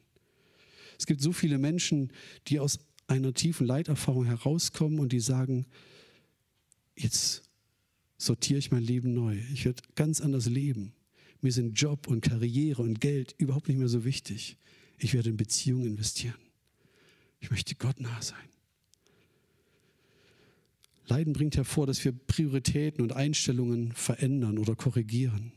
Es 0.96 1.06
gibt 1.06 1.20
so 1.20 1.32
viele 1.32 1.58
Menschen, 1.58 2.12
die 2.46 2.60
aus 2.60 2.78
einer 3.10 3.34
tiefen 3.34 3.66
Leiterfahrung 3.66 4.24
herauskommen 4.24 5.00
und 5.00 5.12
die 5.12 5.20
sagen, 5.20 5.66
jetzt 6.96 7.42
sortiere 8.16 8.58
ich 8.58 8.70
mein 8.70 8.82
Leben 8.82 9.12
neu. 9.14 9.36
Ich 9.52 9.64
werde 9.64 9.82
ganz 9.96 10.20
anders 10.20 10.46
leben. 10.46 10.92
Mir 11.40 11.52
sind 11.52 11.80
Job 11.80 12.06
und 12.06 12.20
Karriere 12.20 12.82
und 12.82 13.00
Geld 13.00 13.34
überhaupt 13.38 13.68
nicht 13.68 13.78
mehr 13.78 13.88
so 13.88 14.04
wichtig. 14.04 14.56
Ich 14.98 15.14
werde 15.14 15.30
in 15.30 15.36
Beziehungen 15.36 15.86
investieren. 15.86 16.38
Ich 17.40 17.50
möchte 17.50 17.74
Gott 17.74 17.98
nah 18.00 18.20
sein. 18.22 18.38
Leiden 21.08 21.32
bringt 21.32 21.56
hervor, 21.56 21.86
dass 21.86 22.04
wir 22.04 22.12
Prioritäten 22.12 23.02
und 23.02 23.14
Einstellungen 23.14 23.92
verändern 23.92 24.58
oder 24.58 24.76
korrigieren. 24.76 25.52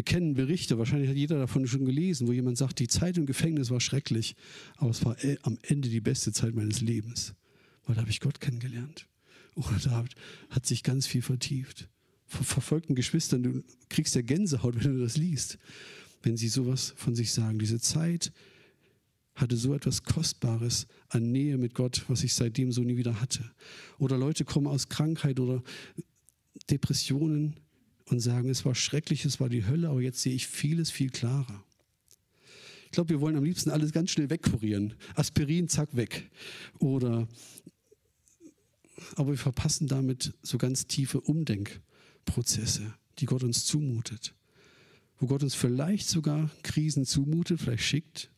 Wir 0.00 0.04
kennen 0.06 0.32
Berichte, 0.32 0.78
wahrscheinlich 0.78 1.10
hat 1.10 1.16
jeder 1.18 1.38
davon 1.38 1.66
schon 1.66 1.84
gelesen, 1.84 2.26
wo 2.26 2.32
jemand 2.32 2.56
sagt, 2.56 2.78
die 2.78 2.88
Zeit 2.88 3.18
im 3.18 3.26
Gefängnis 3.26 3.68
war 3.68 3.80
schrecklich, 3.80 4.34
aber 4.78 4.88
es 4.88 5.04
war 5.04 5.22
äh, 5.22 5.36
am 5.42 5.58
Ende 5.60 5.90
die 5.90 6.00
beste 6.00 6.32
Zeit 6.32 6.54
meines 6.54 6.80
Lebens, 6.80 7.34
weil 7.84 7.96
da 7.96 8.00
habe 8.00 8.10
ich 8.10 8.20
Gott 8.20 8.40
kennengelernt. 8.40 9.06
Oder 9.56 9.78
da 9.84 10.06
hat 10.48 10.64
sich 10.64 10.84
ganz 10.84 11.06
viel 11.06 11.20
vertieft. 11.20 11.90
Von 12.24 12.46
verfolgten 12.46 12.94
Geschwistern, 12.94 13.42
du 13.42 13.62
kriegst 13.90 14.14
ja 14.14 14.22
Gänsehaut, 14.22 14.74
wenn 14.82 14.94
du 14.94 15.02
das 15.02 15.18
liest, 15.18 15.58
wenn 16.22 16.38
sie 16.38 16.48
sowas 16.48 16.94
von 16.96 17.14
sich 17.14 17.30
sagen. 17.32 17.58
Diese 17.58 17.78
Zeit 17.78 18.32
hatte 19.34 19.58
so 19.58 19.74
etwas 19.74 20.02
Kostbares 20.02 20.86
an 21.10 21.30
Nähe 21.30 21.58
mit 21.58 21.74
Gott, 21.74 22.06
was 22.08 22.24
ich 22.24 22.32
seitdem 22.32 22.72
so 22.72 22.80
nie 22.80 22.96
wieder 22.96 23.20
hatte. 23.20 23.44
Oder 23.98 24.16
Leute 24.16 24.46
kommen 24.46 24.66
aus 24.66 24.88
Krankheit 24.88 25.38
oder 25.40 25.62
Depressionen 26.70 27.60
und 28.10 28.20
sagen, 28.20 28.48
es 28.48 28.64
war 28.64 28.74
schrecklich, 28.74 29.24
es 29.24 29.40
war 29.40 29.48
die 29.48 29.66
Hölle, 29.66 29.88
aber 29.88 30.00
jetzt 30.00 30.20
sehe 30.20 30.34
ich 30.34 30.46
vieles 30.46 30.90
viel 30.90 31.10
klarer. 31.10 31.64
Ich 32.86 32.90
glaube, 32.92 33.10
wir 33.10 33.20
wollen 33.20 33.36
am 33.36 33.44
liebsten 33.44 33.70
alles 33.70 33.92
ganz 33.92 34.10
schnell 34.10 34.30
wegkurieren. 34.30 34.94
Aspirin, 35.14 35.68
zack, 35.68 35.94
weg. 35.94 36.28
Oder, 36.80 37.28
aber 39.14 39.30
wir 39.30 39.38
verpassen 39.38 39.86
damit 39.86 40.34
so 40.42 40.58
ganz 40.58 40.88
tiefe 40.88 41.20
Umdenkprozesse, 41.20 42.92
die 43.18 43.26
Gott 43.26 43.44
uns 43.44 43.64
zumutet. 43.64 44.34
Wo 45.18 45.26
Gott 45.26 45.44
uns 45.44 45.54
vielleicht 45.54 46.08
sogar 46.08 46.50
Krisen 46.64 47.06
zumutet, 47.06 47.60
vielleicht 47.60 47.84
schickt, 47.84 48.30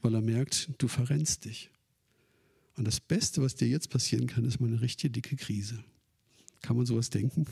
weil 0.00 0.14
er 0.14 0.22
merkt, 0.22 0.70
du 0.78 0.86
verrennst 0.86 1.46
dich. 1.46 1.70
Und 2.76 2.86
das 2.86 3.00
Beste, 3.00 3.42
was 3.42 3.56
dir 3.56 3.66
jetzt 3.66 3.90
passieren 3.90 4.28
kann, 4.28 4.44
ist 4.44 4.60
mal 4.60 4.68
eine 4.68 4.80
richtige 4.80 5.10
dicke 5.10 5.34
Krise. 5.34 5.82
Kann 6.62 6.76
man 6.76 6.86
sowas 6.86 7.10
denken? 7.10 7.46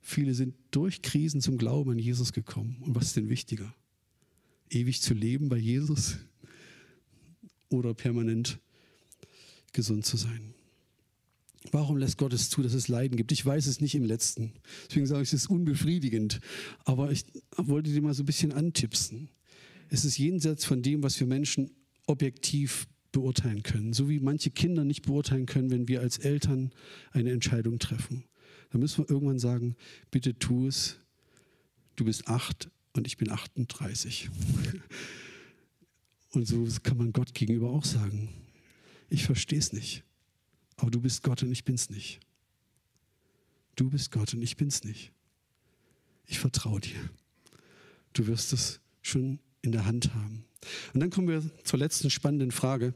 Viele 0.00 0.34
sind 0.34 0.54
durch 0.70 1.02
Krisen 1.02 1.40
zum 1.40 1.58
Glauben 1.58 1.92
an 1.92 1.98
Jesus 1.98 2.32
gekommen. 2.32 2.78
Und 2.80 2.94
was 2.94 3.06
ist 3.06 3.16
denn 3.16 3.28
wichtiger? 3.28 3.74
Ewig 4.70 5.02
zu 5.02 5.14
leben 5.14 5.48
bei 5.48 5.58
Jesus 5.58 6.18
oder 7.68 7.94
permanent 7.94 8.58
gesund 9.72 10.04
zu 10.06 10.16
sein? 10.16 10.54
Warum 11.72 11.98
lässt 11.98 12.18
Gott 12.18 12.32
es 12.32 12.50
zu, 12.50 12.62
dass 12.62 12.72
es 12.72 12.88
Leiden 12.88 13.16
gibt? 13.16 13.32
Ich 13.32 13.44
weiß 13.44 13.66
es 13.66 13.80
nicht 13.80 13.94
im 13.94 14.04
letzten. 14.04 14.52
Deswegen 14.88 15.06
sage 15.06 15.22
ich, 15.22 15.28
es 15.28 15.42
ist 15.42 15.50
unbefriedigend. 15.50 16.40
Aber 16.84 17.10
ich 17.10 17.24
wollte 17.56 17.90
dir 17.90 18.00
mal 18.00 18.14
so 18.14 18.22
ein 18.22 18.26
bisschen 18.26 18.52
antipsen. 18.52 19.28
Es 19.90 20.04
ist 20.04 20.18
jenseits 20.18 20.64
von 20.64 20.82
dem, 20.82 21.02
was 21.02 21.18
wir 21.18 21.26
Menschen 21.26 21.70
objektiv 22.06 22.86
beurteilen 23.12 23.62
können. 23.62 23.92
So 23.92 24.08
wie 24.08 24.20
manche 24.20 24.50
Kinder 24.50 24.84
nicht 24.84 25.02
beurteilen 25.02 25.46
können, 25.46 25.70
wenn 25.70 25.88
wir 25.88 26.00
als 26.00 26.18
Eltern 26.18 26.70
eine 27.10 27.32
Entscheidung 27.32 27.78
treffen. 27.78 28.24
Da 28.70 28.78
müssen 28.78 29.04
wir 29.04 29.10
irgendwann 29.10 29.38
sagen, 29.38 29.76
bitte 30.10 30.38
tu 30.38 30.66
es. 30.66 30.96
Du 31.96 32.04
bist 32.04 32.28
acht 32.28 32.70
und 32.92 33.06
ich 33.06 33.16
bin 33.16 33.30
38. 33.30 34.30
Und 36.30 36.46
so 36.46 36.66
kann 36.82 36.98
man 36.98 37.12
Gott 37.12 37.34
gegenüber 37.34 37.70
auch 37.70 37.84
sagen. 37.84 38.28
Ich 39.08 39.24
verstehe 39.24 39.58
es 39.58 39.72
nicht. 39.72 40.04
Aber 40.76 40.90
du 40.90 41.00
bist 41.00 41.22
Gott 41.22 41.42
und 41.42 41.50
ich 41.50 41.64
bin's 41.64 41.90
nicht. 41.90 42.20
Du 43.76 43.90
bist 43.90 44.10
Gott 44.12 44.34
und 44.34 44.42
ich 44.42 44.56
bin's 44.56 44.84
nicht. 44.84 45.12
Ich 46.26 46.38
vertraue 46.38 46.80
dir. 46.80 47.10
Du 48.12 48.26
wirst 48.26 48.52
es 48.52 48.80
schon 49.02 49.38
in 49.62 49.72
der 49.72 49.86
Hand 49.86 50.14
haben. 50.14 50.44
Und 50.92 51.00
dann 51.00 51.10
kommen 51.10 51.28
wir 51.28 51.42
zur 51.64 51.78
letzten 51.78 52.10
spannenden 52.10 52.50
Frage. 52.50 52.94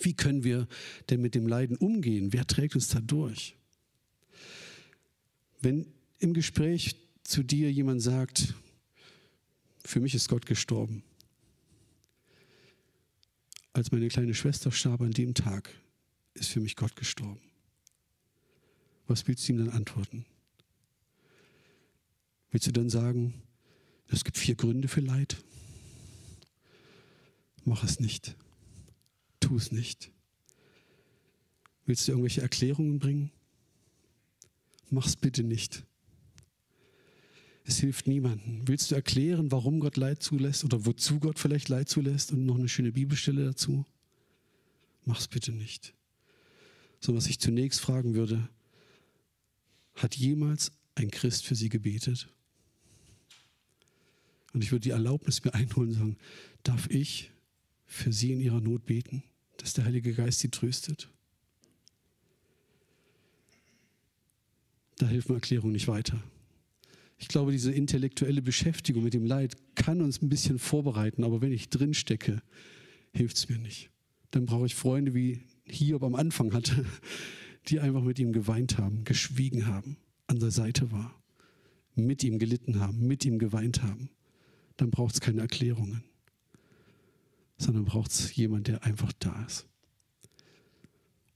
Wie 0.00 0.14
können 0.14 0.44
wir 0.44 0.66
denn 1.10 1.20
mit 1.20 1.34
dem 1.34 1.46
Leiden 1.46 1.76
umgehen? 1.76 2.32
Wer 2.32 2.46
trägt 2.46 2.74
uns 2.74 2.88
da 2.88 3.00
durch? 3.00 3.56
Wenn 5.60 5.92
im 6.18 6.34
Gespräch 6.34 6.96
zu 7.24 7.42
dir 7.42 7.72
jemand 7.72 8.02
sagt, 8.02 8.54
für 9.84 10.00
mich 10.00 10.14
ist 10.14 10.28
Gott 10.28 10.46
gestorben. 10.46 11.02
Als 13.72 13.92
meine 13.92 14.08
kleine 14.08 14.34
Schwester 14.34 14.72
starb 14.72 15.00
an 15.00 15.12
dem 15.12 15.34
Tag, 15.34 15.70
ist 16.34 16.48
für 16.50 16.60
mich 16.60 16.76
Gott 16.76 16.96
gestorben. 16.96 17.40
Was 19.06 19.26
willst 19.28 19.46
du 19.46 19.52
ihm 19.52 19.58
dann 19.58 19.70
antworten? 19.70 20.24
Willst 22.50 22.66
du 22.66 22.72
dann 22.72 22.90
sagen, 22.90 23.34
es 24.08 24.24
gibt 24.24 24.38
vier 24.38 24.54
Gründe 24.54 24.88
für 24.88 25.00
Leid? 25.00 25.36
Mach 27.64 27.84
es 27.84 28.00
nicht. 28.00 28.36
Tu 29.40 29.56
es 29.56 29.72
nicht. 29.72 30.10
Willst 31.84 32.06
du 32.06 32.12
irgendwelche 32.12 32.42
Erklärungen 32.42 32.98
bringen? 32.98 33.30
Mach's 34.90 35.16
bitte 35.16 35.42
nicht. 35.42 35.84
Es 37.64 37.78
hilft 37.78 38.06
niemandem. 38.06 38.66
Willst 38.66 38.90
du 38.90 38.94
erklären, 38.94 39.50
warum 39.50 39.80
Gott 39.80 39.96
Leid 39.96 40.22
zulässt 40.22 40.64
oder 40.64 40.86
wozu 40.86 41.18
Gott 41.18 41.38
vielleicht 41.38 41.68
Leid 41.68 41.88
zulässt 41.88 42.30
und 42.32 42.46
noch 42.46 42.56
eine 42.56 42.68
schöne 42.68 42.92
Bibelstelle 42.92 43.44
dazu? 43.44 43.84
Mach's 45.04 45.26
bitte 45.26 45.52
nicht. 45.52 45.92
So 47.00 47.14
was 47.14 47.26
ich 47.26 47.40
zunächst 47.40 47.80
fragen 47.80 48.14
würde, 48.14 48.48
hat 49.94 50.14
jemals 50.14 50.72
ein 50.94 51.10
Christ 51.10 51.44
für 51.44 51.56
sie 51.56 51.68
gebetet? 51.68 52.28
Und 54.52 54.62
ich 54.62 54.70
würde 54.70 54.84
die 54.84 54.90
Erlaubnis 54.90 55.44
mir 55.44 55.54
einholen 55.54 55.90
und 55.90 55.94
sagen, 55.94 56.16
darf 56.62 56.88
ich 56.88 57.32
für 57.84 58.12
sie 58.12 58.32
in 58.32 58.40
ihrer 58.40 58.60
Not 58.60 58.86
beten, 58.86 59.22
dass 59.58 59.74
der 59.74 59.84
Heilige 59.84 60.14
Geist 60.14 60.38
sie 60.38 60.50
tröstet? 60.50 61.10
Da 64.98 65.06
hilft 65.06 65.28
mir 65.28 65.36
Erklärung 65.36 65.72
nicht 65.72 65.88
weiter. 65.88 66.22
Ich 67.18 67.28
glaube, 67.28 67.52
diese 67.52 67.72
intellektuelle 67.72 68.42
Beschäftigung 68.42 69.04
mit 69.04 69.14
dem 69.14 69.24
Leid 69.24 69.56
kann 69.74 70.00
uns 70.00 70.20
ein 70.20 70.28
bisschen 70.28 70.58
vorbereiten, 70.58 71.24
aber 71.24 71.40
wenn 71.40 71.52
ich 71.52 71.70
drin 71.70 71.94
stecke, 71.94 72.42
hilft 73.12 73.36
es 73.36 73.48
mir 73.48 73.58
nicht. 73.58 73.90
Dann 74.30 74.46
brauche 74.46 74.66
ich 74.66 74.74
Freunde, 74.74 75.14
wie 75.14 75.40
Hiob 75.64 76.02
am 76.02 76.14
Anfang 76.14 76.52
hatte, 76.52 76.84
die 77.68 77.80
einfach 77.80 78.02
mit 78.02 78.18
ihm 78.18 78.32
geweint 78.32 78.78
haben, 78.78 79.04
geschwiegen 79.04 79.66
haben, 79.66 79.96
an 80.26 80.38
der 80.38 80.50
Seite 80.50 80.92
war, 80.92 81.14
mit 81.94 82.22
ihm 82.22 82.38
gelitten 82.38 82.80
haben, 82.80 83.06
mit 83.06 83.24
ihm 83.24 83.38
geweint 83.38 83.82
haben. 83.82 84.10
Dann 84.76 84.90
braucht 84.90 85.14
es 85.14 85.20
keine 85.20 85.40
Erklärungen, 85.40 86.04
sondern 87.56 87.86
braucht 87.86 88.10
es 88.10 88.34
jemand, 88.36 88.68
der 88.68 88.84
einfach 88.84 89.12
da 89.18 89.44
ist. 89.46 89.66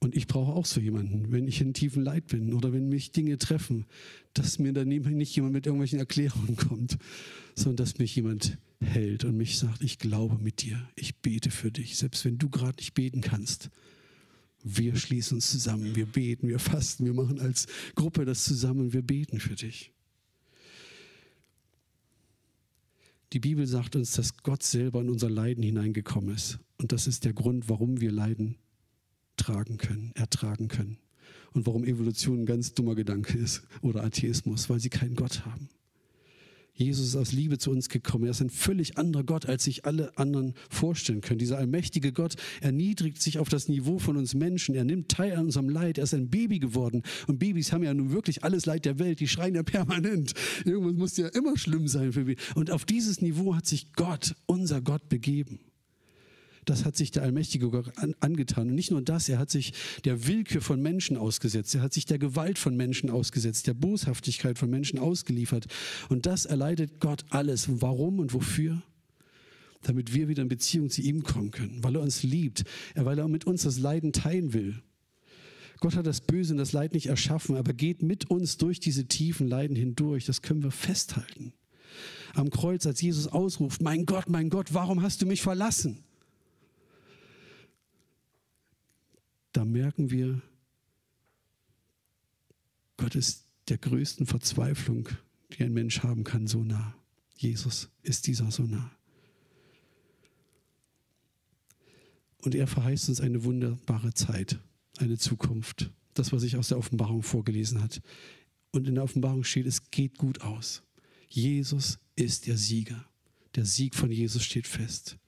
Und 0.00 0.16
ich 0.16 0.26
brauche 0.26 0.52
auch 0.52 0.64
so 0.64 0.80
jemanden, 0.80 1.30
wenn 1.30 1.46
ich 1.46 1.60
in 1.60 1.74
tiefen 1.74 2.02
Leid 2.02 2.26
bin 2.28 2.54
oder 2.54 2.72
wenn 2.72 2.88
mich 2.88 3.12
Dinge 3.12 3.36
treffen, 3.36 3.84
dass 4.32 4.58
mir 4.58 4.72
daneben 4.72 5.14
nicht 5.16 5.36
jemand 5.36 5.52
mit 5.52 5.66
irgendwelchen 5.66 5.98
Erklärungen 5.98 6.56
kommt, 6.56 6.96
sondern 7.54 7.76
dass 7.76 7.98
mich 7.98 8.16
jemand 8.16 8.56
hält 8.80 9.24
und 9.24 9.36
mich 9.36 9.58
sagt, 9.58 9.82
ich 9.82 9.98
glaube 9.98 10.38
mit 10.38 10.62
dir, 10.62 10.88
ich 10.96 11.16
bete 11.16 11.50
für 11.50 11.70
dich, 11.70 11.98
selbst 11.98 12.24
wenn 12.24 12.38
du 12.38 12.48
gerade 12.48 12.78
nicht 12.78 12.94
beten 12.94 13.20
kannst. 13.20 13.68
Wir 14.64 14.96
schließen 14.96 15.36
uns 15.36 15.50
zusammen, 15.50 15.94
wir 15.94 16.06
beten, 16.06 16.48
wir 16.48 16.58
fasten, 16.58 17.04
wir 17.04 17.14
machen 17.14 17.38
als 17.38 17.66
Gruppe 17.94 18.24
das 18.24 18.44
zusammen, 18.44 18.94
wir 18.94 19.02
beten 19.02 19.38
für 19.38 19.54
dich. 19.54 19.92
Die 23.34 23.38
Bibel 23.38 23.66
sagt 23.66 23.96
uns, 23.96 24.12
dass 24.12 24.38
Gott 24.42 24.62
selber 24.62 25.02
in 25.02 25.10
unser 25.10 25.30
Leiden 25.30 25.62
hineingekommen 25.62 26.34
ist. 26.34 26.58
Und 26.78 26.92
das 26.92 27.06
ist 27.06 27.24
der 27.24 27.32
Grund, 27.32 27.68
warum 27.68 28.00
wir 28.00 28.10
Leiden 28.10 28.56
tragen 29.40 29.78
können, 29.78 30.12
ertragen 30.14 30.68
können. 30.68 30.98
Und 31.52 31.66
warum 31.66 31.84
Evolution 31.84 32.42
ein 32.42 32.46
ganz 32.46 32.74
dummer 32.74 32.94
Gedanke 32.94 33.36
ist 33.36 33.62
oder 33.82 34.04
Atheismus, 34.04 34.70
weil 34.70 34.78
sie 34.78 34.90
keinen 34.90 35.16
Gott 35.16 35.44
haben. 35.44 35.68
Jesus 36.74 37.08
ist 37.08 37.16
aus 37.16 37.32
Liebe 37.32 37.58
zu 37.58 37.70
uns 37.70 37.88
gekommen. 37.88 38.24
Er 38.24 38.30
ist 38.30 38.40
ein 38.40 38.48
völlig 38.48 38.96
anderer 38.96 39.24
Gott, 39.24 39.46
als 39.46 39.64
sich 39.64 39.84
alle 39.84 40.16
anderen 40.16 40.54
vorstellen 40.70 41.20
können. 41.20 41.38
Dieser 41.38 41.58
allmächtige 41.58 42.12
Gott 42.12 42.36
erniedrigt 42.60 43.20
sich 43.20 43.38
auf 43.38 43.48
das 43.50 43.68
Niveau 43.68 43.98
von 43.98 44.16
uns 44.16 44.34
Menschen. 44.34 44.74
Er 44.74 44.84
nimmt 44.84 45.10
teil 45.10 45.34
an 45.34 45.46
unserem 45.46 45.68
Leid. 45.68 45.98
Er 45.98 46.04
ist 46.04 46.14
ein 46.14 46.30
Baby 46.30 46.58
geworden. 46.58 47.02
Und 47.26 47.38
Babys 47.38 47.72
haben 47.72 47.82
ja 47.82 47.92
nun 47.92 48.12
wirklich 48.12 48.44
alles 48.44 48.64
Leid 48.64 48.86
der 48.86 48.98
Welt. 48.98 49.20
Die 49.20 49.28
schreien 49.28 49.54
ja 49.54 49.62
permanent. 49.62 50.32
Irgendwas 50.64 50.94
muss 50.94 51.16
ja 51.18 51.28
immer 51.28 51.58
schlimm 51.58 51.86
sein 51.86 52.12
für 52.12 52.24
Babys. 52.24 52.42
Und 52.54 52.70
auf 52.70 52.86
dieses 52.86 53.20
Niveau 53.20 53.54
hat 53.54 53.66
sich 53.66 53.92
Gott, 53.92 54.34
unser 54.46 54.80
Gott, 54.80 55.08
begeben. 55.10 55.60
Das 56.70 56.84
hat 56.84 56.96
sich 56.96 57.10
der 57.10 57.24
allmächtige 57.24 57.68
Gott 57.68 57.90
angetan. 58.20 58.68
Und 58.68 58.76
nicht 58.76 58.92
nur 58.92 59.02
das, 59.02 59.28
er 59.28 59.40
hat 59.40 59.50
sich 59.50 59.72
der 60.04 60.28
Willkür 60.28 60.60
von 60.60 60.80
Menschen 60.80 61.16
ausgesetzt. 61.16 61.74
Er 61.74 61.82
hat 61.82 61.92
sich 61.92 62.04
der 62.04 62.20
Gewalt 62.20 62.60
von 62.60 62.76
Menschen 62.76 63.10
ausgesetzt, 63.10 63.66
der 63.66 63.74
Boshaftigkeit 63.74 64.56
von 64.56 64.70
Menschen 64.70 65.00
ausgeliefert. 65.00 65.66
Und 66.10 66.26
das 66.26 66.46
erleidet 66.46 67.00
Gott 67.00 67.24
alles. 67.30 67.66
Warum 67.82 68.20
und 68.20 68.34
wofür? 68.34 68.84
Damit 69.82 70.14
wir 70.14 70.28
wieder 70.28 70.42
in 70.42 70.48
Beziehung 70.48 70.90
zu 70.90 71.02
ihm 71.02 71.24
kommen 71.24 71.50
können, 71.50 71.82
weil 71.82 71.96
er 71.96 72.02
uns 72.02 72.22
liebt, 72.22 72.62
weil 72.94 73.18
er 73.18 73.26
mit 73.26 73.48
uns 73.48 73.62
das 73.62 73.80
Leiden 73.80 74.12
teilen 74.12 74.52
will. 74.52 74.80
Gott 75.80 75.96
hat 75.96 76.06
das 76.06 76.20
Böse 76.20 76.52
und 76.52 76.58
das 76.58 76.70
Leid 76.70 76.94
nicht 76.94 77.06
erschaffen, 77.06 77.56
aber 77.56 77.72
geht 77.72 78.00
mit 78.00 78.30
uns 78.30 78.58
durch 78.58 78.78
diese 78.78 79.06
tiefen 79.06 79.48
Leiden 79.48 79.74
hindurch. 79.74 80.24
Das 80.24 80.40
können 80.40 80.62
wir 80.62 80.70
festhalten. 80.70 81.52
Am 82.34 82.48
Kreuz, 82.48 82.86
als 82.86 83.00
Jesus 83.00 83.26
ausruft, 83.26 83.82
mein 83.82 84.06
Gott, 84.06 84.28
mein 84.28 84.50
Gott, 84.50 84.72
warum 84.72 85.02
hast 85.02 85.20
du 85.20 85.26
mich 85.26 85.42
verlassen? 85.42 86.04
Da 89.52 89.64
merken 89.64 90.10
wir, 90.10 90.42
Gott 92.96 93.14
ist 93.14 93.46
der 93.68 93.78
größten 93.78 94.26
Verzweiflung, 94.26 95.08
die 95.52 95.64
ein 95.64 95.72
Mensch 95.72 96.02
haben 96.02 96.24
kann, 96.24 96.46
so 96.46 96.62
nah. 96.62 96.94
Jesus 97.36 97.90
ist 98.02 98.26
dieser 98.26 98.50
so 98.50 98.64
nah. 98.64 98.90
Und 102.42 102.54
er 102.54 102.66
verheißt 102.66 103.08
uns 103.08 103.20
eine 103.20 103.44
wunderbare 103.44 104.12
Zeit, 104.14 104.58
eine 104.98 105.18
Zukunft. 105.18 105.90
Das, 106.14 106.32
was 106.32 106.42
sich 106.42 106.56
aus 106.56 106.68
der 106.68 106.78
Offenbarung 106.78 107.22
vorgelesen 107.22 107.82
hat. 107.82 108.02
Und 108.72 108.88
in 108.88 108.96
der 108.96 109.04
Offenbarung 109.04 109.44
steht, 109.44 109.66
es 109.66 109.90
geht 109.90 110.18
gut 110.18 110.42
aus. 110.42 110.82
Jesus 111.28 111.98
ist 112.16 112.46
der 112.46 112.56
Sieger. 112.56 113.04
Der 113.54 113.64
Sieg 113.64 113.94
von 113.94 114.10
Jesus 114.10 114.42
steht 114.42 114.66
fest. 114.66 115.18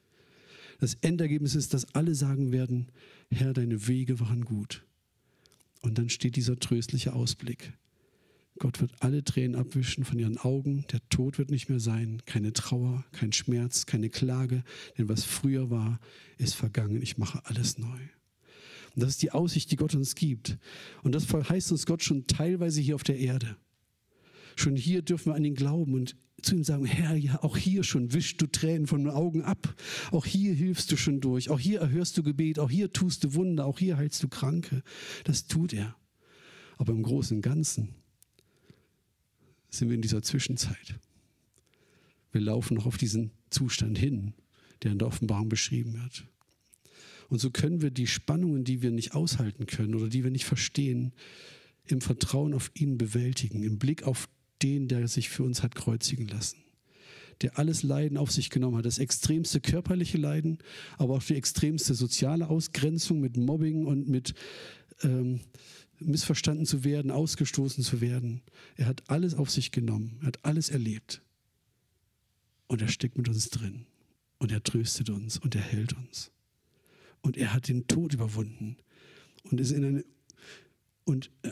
Das 0.83 0.95
Endergebnis 0.95 1.55
ist, 1.55 1.75
dass 1.75 1.95
alle 1.95 2.12
sagen 2.16 2.51
werden, 2.51 2.90
Herr, 3.31 3.53
deine 3.53 3.87
Wege 3.87 4.18
waren 4.18 4.45
gut. 4.45 4.85
Und 5.81 5.97
dann 5.97 6.09
steht 6.09 6.35
dieser 6.35 6.59
tröstliche 6.59 7.12
Ausblick. 7.12 7.73
Gott 8.59 8.81
wird 8.81 8.90
alle 8.99 9.23
Tränen 9.23 9.55
abwischen 9.55 10.03
von 10.05 10.18
ihren 10.18 10.38
Augen, 10.38 10.85
der 10.90 10.99
Tod 11.09 11.38
wird 11.38 11.53
nicht 11.53 11.68
mehr 11.68 11.79
sein, 11.79 12.21
keine 12.27 12.53
Trauer, 12.53 13.05
kein 13.12 13.33
Schmerz, 13.33 13.87
keine 13.87 14.11
Klage, 14.11 14.64
denn 14.99 15.09
was 15.09 15.23
früher 15.23 15.71
war, 15.71 16.01
ist 16.37 16.57
vergangen, 16.57 17.01
ich 17.01 17.16
mache 17.16 17.47
alles 17.47 17.79
neu. 17.79 18.01
Und 18.97 19.05
das 19.05 19.11
ist 19.11 19.23
die 19.23 19.31
Aussicht, 19.31 19.71
die 19.71 19.77
Gott 19.77 19.95
uns 19.95 20.16
gibt. 20.16 20.59
Und 21.05 21.14
das 21.14 21.25
verheißt 21.27 21.71
uns 21.71 21.87
Gott 21.87 22.03
schon 22.03 22.27
teilweise 22.27 22.81
hier 22.81 22.97
auf 22.97 23.05
der 23.05 23.21
Erde. 23.21 23.57
Schon 24.57 24.75
hier 24.75 25.03
dürfen 25.03 25.27
wir 25.27 25.37
an 25.37 25.45
ihn 25.45 25.55
glauben 25.55 25.95
und 25.95 26.16
zu 26.42 26.55
ihm 26.55 26.64
sagen, 26.64 26.85
Herr, 26.85 27.16
ja, 27.16 27.42
auch 27.42 27.57
hier 27.57 27.85
schon 27.85 28.12
wischst 28.12 28.40
du 28.40 28.46
Tränen 28.46 28.87
von 28.87 29.05
den 29.05 29.12
Augen 29.12 29.42
ab. 29.42 29.74
Auch 30.11 30.26
hier 30.26 30.55
hilfst 30.55 30.90
du 30.92 30.96
schon 30.96 31.20
durch. 31.20 31.50
Auch 31.50 31.61
hier 31.61 31.81
erhörst 31.81 32.16
du 32.18 32.22
Gebet. 32.22 32.59
Auch 32.59 32.70
hier 32.70 32.92
tust 32.92 33.24
du 33.24 33.35
Wunder. 33.35 33.66
Auch 33.66 33.78
hier 33.78 33.96
heilst 33.96 34.22
du 34.22 34.28
Kranke. 34.28 34.83
Das 35.24 35.46
tut 35.46 35.72
er. 35.72 35.96
Aber 36.76 36.92
im 36.92 37.02
Großen 37.02 37.37
und 37.37 37.42
Ganzen 37.42 37.94
sind 39.70 39.88
wir 39.88 39.94
in 39.94 40.02
dieser 40.02 40.22
Zwischenzeit. 40.22 40.98
Wir 42.33 42.40
laufen 42.40 42.74
noch 42.74 42.87
auf 42.87 42.98
diesen 42.98 43.31
Zustand 43.50 43.98
hin, 43.98 44.35
der 44.83 44.92
in 44.92 44.98
der 44.98 45.09
Offenbarung 45.09 45.48
beschrieben 45.48 45.94
wird. 45.94 46.26
Und 47.28 47.38
so 47.38 47.50
können 47.50 47.81
wir 47.81 47.90
die 47.90 48.07
Spannungen, 48.07 48.64
die 48.64 48.83
wir 48.83 48.90
nicht 48.90 49.14
aushalten 49.14 49.66
können 49.66 49.94
oder 49.94 50.09
die 50.09 50.24
wir 50.24 50.31
nicht 50.31 50.44
verstehen, 50.44 51.12
im 51.87 52.00
Vertrauen 52.00 52.55
auf 52.55 52.70
ihn 52.74 52.98
bewältigen, 52.98 53.62
im 53.62 53.78
Blick 53.78 54.02
auf 54.05 54.28
den, 54.62 54.88
der 54.88 55.09
sich 55.09 55.29
für 55.29 55.42
uns 55.42 55.62
hat 55.62 55.75
kreuzigen 55.75 56.27
lassen. 56.29 56.59
Der 57.40 57.59
alles 57.59 57.83
Leiden 57.83 58.16
auf 58.16 58.31
sich 58.31 58.51
genommen 58.51 58.77
hat. 58.77 58.85
Das 58.85 58.98
extremste 58.98 59.61
körperliche 59.61 60.18
Leiden, 60.18 60.59
aber 60.98 61.14
auch 61.14 61.22
die 61.22 61.35
extremste 61.35 61.94
soziale 61.94 62.48
Ausgrenzung 62.48 63.20
mit 63.20 63.37
Mobbing 63.37 63.87
und 63.87 64.09
mit 64.09 64.35
ähm, 65.03 65.40
missverstanden 65.98 66.66
zu 66.66 66.85
werden, 66.85 67.11
ausgestoßen 67.11 67.83
zu 67.83 68.01
werden. 68.01 68.42
Er 68.77 68.87
hat 68.87 69.03
alles 69.09 69.35
auf 69.35 69.51
sich 69.51 69.72
genommen. 69.72 70.18
Er 70.20 70.29
hat 70.29 70.44
alles 70.44 70.70
erlebt. 70.70 71.22
Und 72.66 72.83
er 72.83 72.88
steckt 72.88 73.18
mit 73.18 73.29
uns 73.29 73.51
drin. 73.51 73.87
Und 74.38 74.53
er 74.53 74.62
tröstet 74.62 75.11
uns 75.11 75.38
und 75.38 75.55
er 75.55 75.62
hält 75.62 75.92
uns. 75.94 76.31
Und 77.20 77.37
er 77.37 77.53
hat 77.53 77.68
den 77.68 77.87
Tod 77.87 78.14
überwunden 78.14 78.77
und 79.44 79.61
ist 79.61 79.70
in 79.70 79.85
eine 79.85 80.05
und 81.05 81.31
äh, 81.42 81.51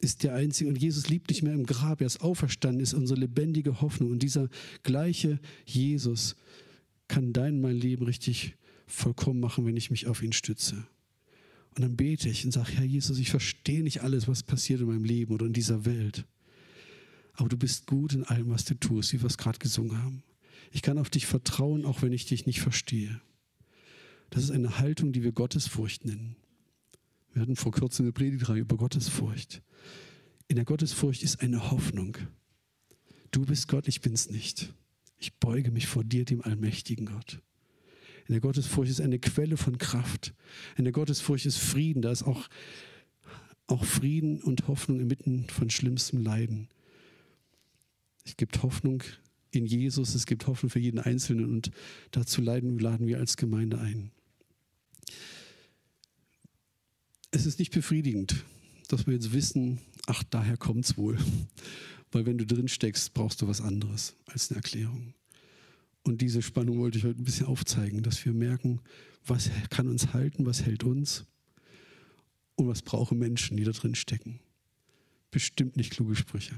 ist 0.00 0.22
der 0.22 0.34
Einzige. 0.34 0.70
Und 0.70 0.80
Jesus 0.80 1.08
liebt 1.08 1.28
nicht 1.28 1.42
mehr 1.42 1.54
im 1.54 1.66
Grab, 1.66 2.00
er 2.00 2.06
ist 2.06 2.20
auferstanden, 2.20 2.80
ist 2.80 2.94
unsere 2.94 3.20
lebendige 3.20 3.80
Hoffnung. 3.80 4.12
Und 4.12 4.22
dieser 4.22 4.48
gleiche 4.82 5.40
Jesus 5.64 6.36
kann 7.08 7.32
dein 7.32 7.60
mein 7.60 7.76
Leben 7.76 8.04
richtig 8.04 8.54
vollkommen 8.86 9.40
machen, 9.40 9.66
wenn 9.66 9.76
ich 9.76 9.90
mich 9.90 10.06
auf 10.06 10.22
ihn 10.22 10.32
stütze. 10.32 10.86
Und 11.74 11.82
dann 11.82 11.96
bete 11.96 12.28
ich 12.28 12.44
und 12.44 12.52
sage, 12.52 12.72
Herr 12.72 12.84
Jesus, 12.84 13.18
ich 13.18 13.30
verstehe 13.30 13.82
nicht 13.82 14.02
alles, 14.02 14.26
was 14.26 14.42
passiert 14.42 14.80
in 14.80 14.88
meinem 14.88 15.04
Leben 15.04 15.32
oder 15.32 15.46
in 15.46 15.52
dieser 15.52 15.84
Welt. 15.84 16.24
Aber 17.34 17.48
du 17.48 17.56
bist 17.56 17.86
gut 17.86 18.14
in 18.14 18.24
allem, 18.24 18.50
was 18.50 18.64
du 18.64 18.74
tust, 18.74 19.12
wie 19.12 19.20
wir 19.20 19.26
es 19.26 19.38
gerade 19.38 19.58
gesungen 19.58 20.02
haben. 20.02 20.22
Ich 20.72 20.82
kann 20.82 20.98
auf 20.98 21.08
dich 21.08 21.26
vertrauen, 21.26 21.84
auch 21.84 22.02
wenn 22.02 22.12
ich 22.12 22.26
dich 22.26 22.46
nicht 22.46 22.60
verstehe. 22.60 23.20
Das 24.30 24.42
ist 24.42 24.50
eine 24.50 24.78
Haltung, 24.78 25.12
die 25.12 25.22
wir 25.22 25.32
Gottesfurcht 25.32 26.04
nennen. 26.04 26.36
Wir 27.38 27.42
hatten 27.42 27.54
vor 27.54 27.70
kurzem 27.70 28.06
eine 28.06 28.12
Predigtreihe 28.12 28.62
über 28.62 28.76
Gottesfurcht. 28.76 29.62
In 30.48 30.56
der 30.56 30.64
Gottesfurcht 30.64 31.22
ist 31.22 31.40
eine 31.40 31.70
Hoffnung. 31.70 32.16
Du 33.30 33.46
bist 33.46 33.68
Gott, 33.68 33.86
ich 33.86 34.00
bin's 34.00 34.28
nicht. 34.28 34.74
Ich 35.18 35.36
beuge 35.36 35.70
mich 35.70 35.86
vor 35.86 36.02
dir, 36.02 36.24
dem 36.24 36.42
allmächtigen 36.42 37.06
Gott. 37.06 37.40
In 38.26 38.32
der 38.32 38.40
Gottesfurcht 38.40 38.90
ist 38.90 39.00
eine 39.00 39.20
Quelle 39.20 39.56
von 39.56 39.78
Kraft. 39.78 40.34
In 40.76 40.82
der 40.82 40.92
Gottesfurcht 40.92 41.46
ist 41.46 41.58
Frieden. 41.58 42.02
Da 42.02 42.10
ist 42.10 42.24
auch, 42.24 42.48
auch 43.68 43.84
Frieden 43.84 44.42
und 44.42 44.66
Hoffnung 44.66 44.98
inmitten 44.98 45.48
von 45.48 45.70
schlimmstem 45.70 46.20
Leiden. 46.20 46.66
Es 48.24 48.36
gibt 48.36 48.64
Hoffnung 48.64 49.04
in 49.52 49.64
Jesus, 49.64 50.16
es 50.16 50.26
gibt 50.26 50.48
Hoffnung 50.48 50.70
für 50.70 50.80
jeden 50.80 50.98
Einzelnen 50.98 51.44
und 51.44 51.70
dazu 52.10 52.42
laden, 52.42 52.80
laden 52.80 53.06
wir 53.06 53.18
als 53.18 53.36
Gemeinde 53.36 53.78
ein 53.78 54.10
es 57.30 57.46
ist 57.46 57.58
nicht 57.58 57.72
befriedigend, 57.72 58.44
dass 58.88 59.06
wir 59.06 59.14
jetzt 59.14 59.32
wissen, 59.32 59.78
ach, 60.06 60.22
daher 60.24 60.56
kommt 60.56 60.84
es 60.84 60.96
wohl. 60.96 61.18
Weil 62.10 62.24
wenn 62.24 62.38
du 62.38 62.46
drin 62.46 62.68
steckst, 62.68 63.12
brauchst 63.12 63.42
du 63.42 63.48
was 63.48 63.60
anderes 63.60 64.14
als 64.26 64.50
eine 64.50 64.56
Erklärung. 64.56 65.12
Und 66.04 66.22
diese 66.22 66.40
Spannung 66.40 66.78
wollte 66.78 66.96
ich 66.96 67.04
heute 67.04 67.20
ein 67.20 67.24
bisschen 67.24 67.46
aufzeigen, 67.46 68.02
dass 68.02 68.24
wir 68.24 68.32
merken, 68.32 68.80
was 69.26 69.50
kann 69.68 69.88
uns 69.88 70.14
halten, 70.14 70.46
was 70.46 70.62
hält 70.62 70.84
uns 70.84 71.26
und 72.54 72.66
was 72.66 72.80
brauchen 72.80 73.18
Menschen, 73.18 73.58
die 73.58 73.64
da 73.64 73.72
drin 73.72 73.94
stecken. 73.94 74.40
Bestimmt 75.30 75.76
nicht 75.76 75.90
kluge 75.90 76.16
Sprüche. 76.16 76.54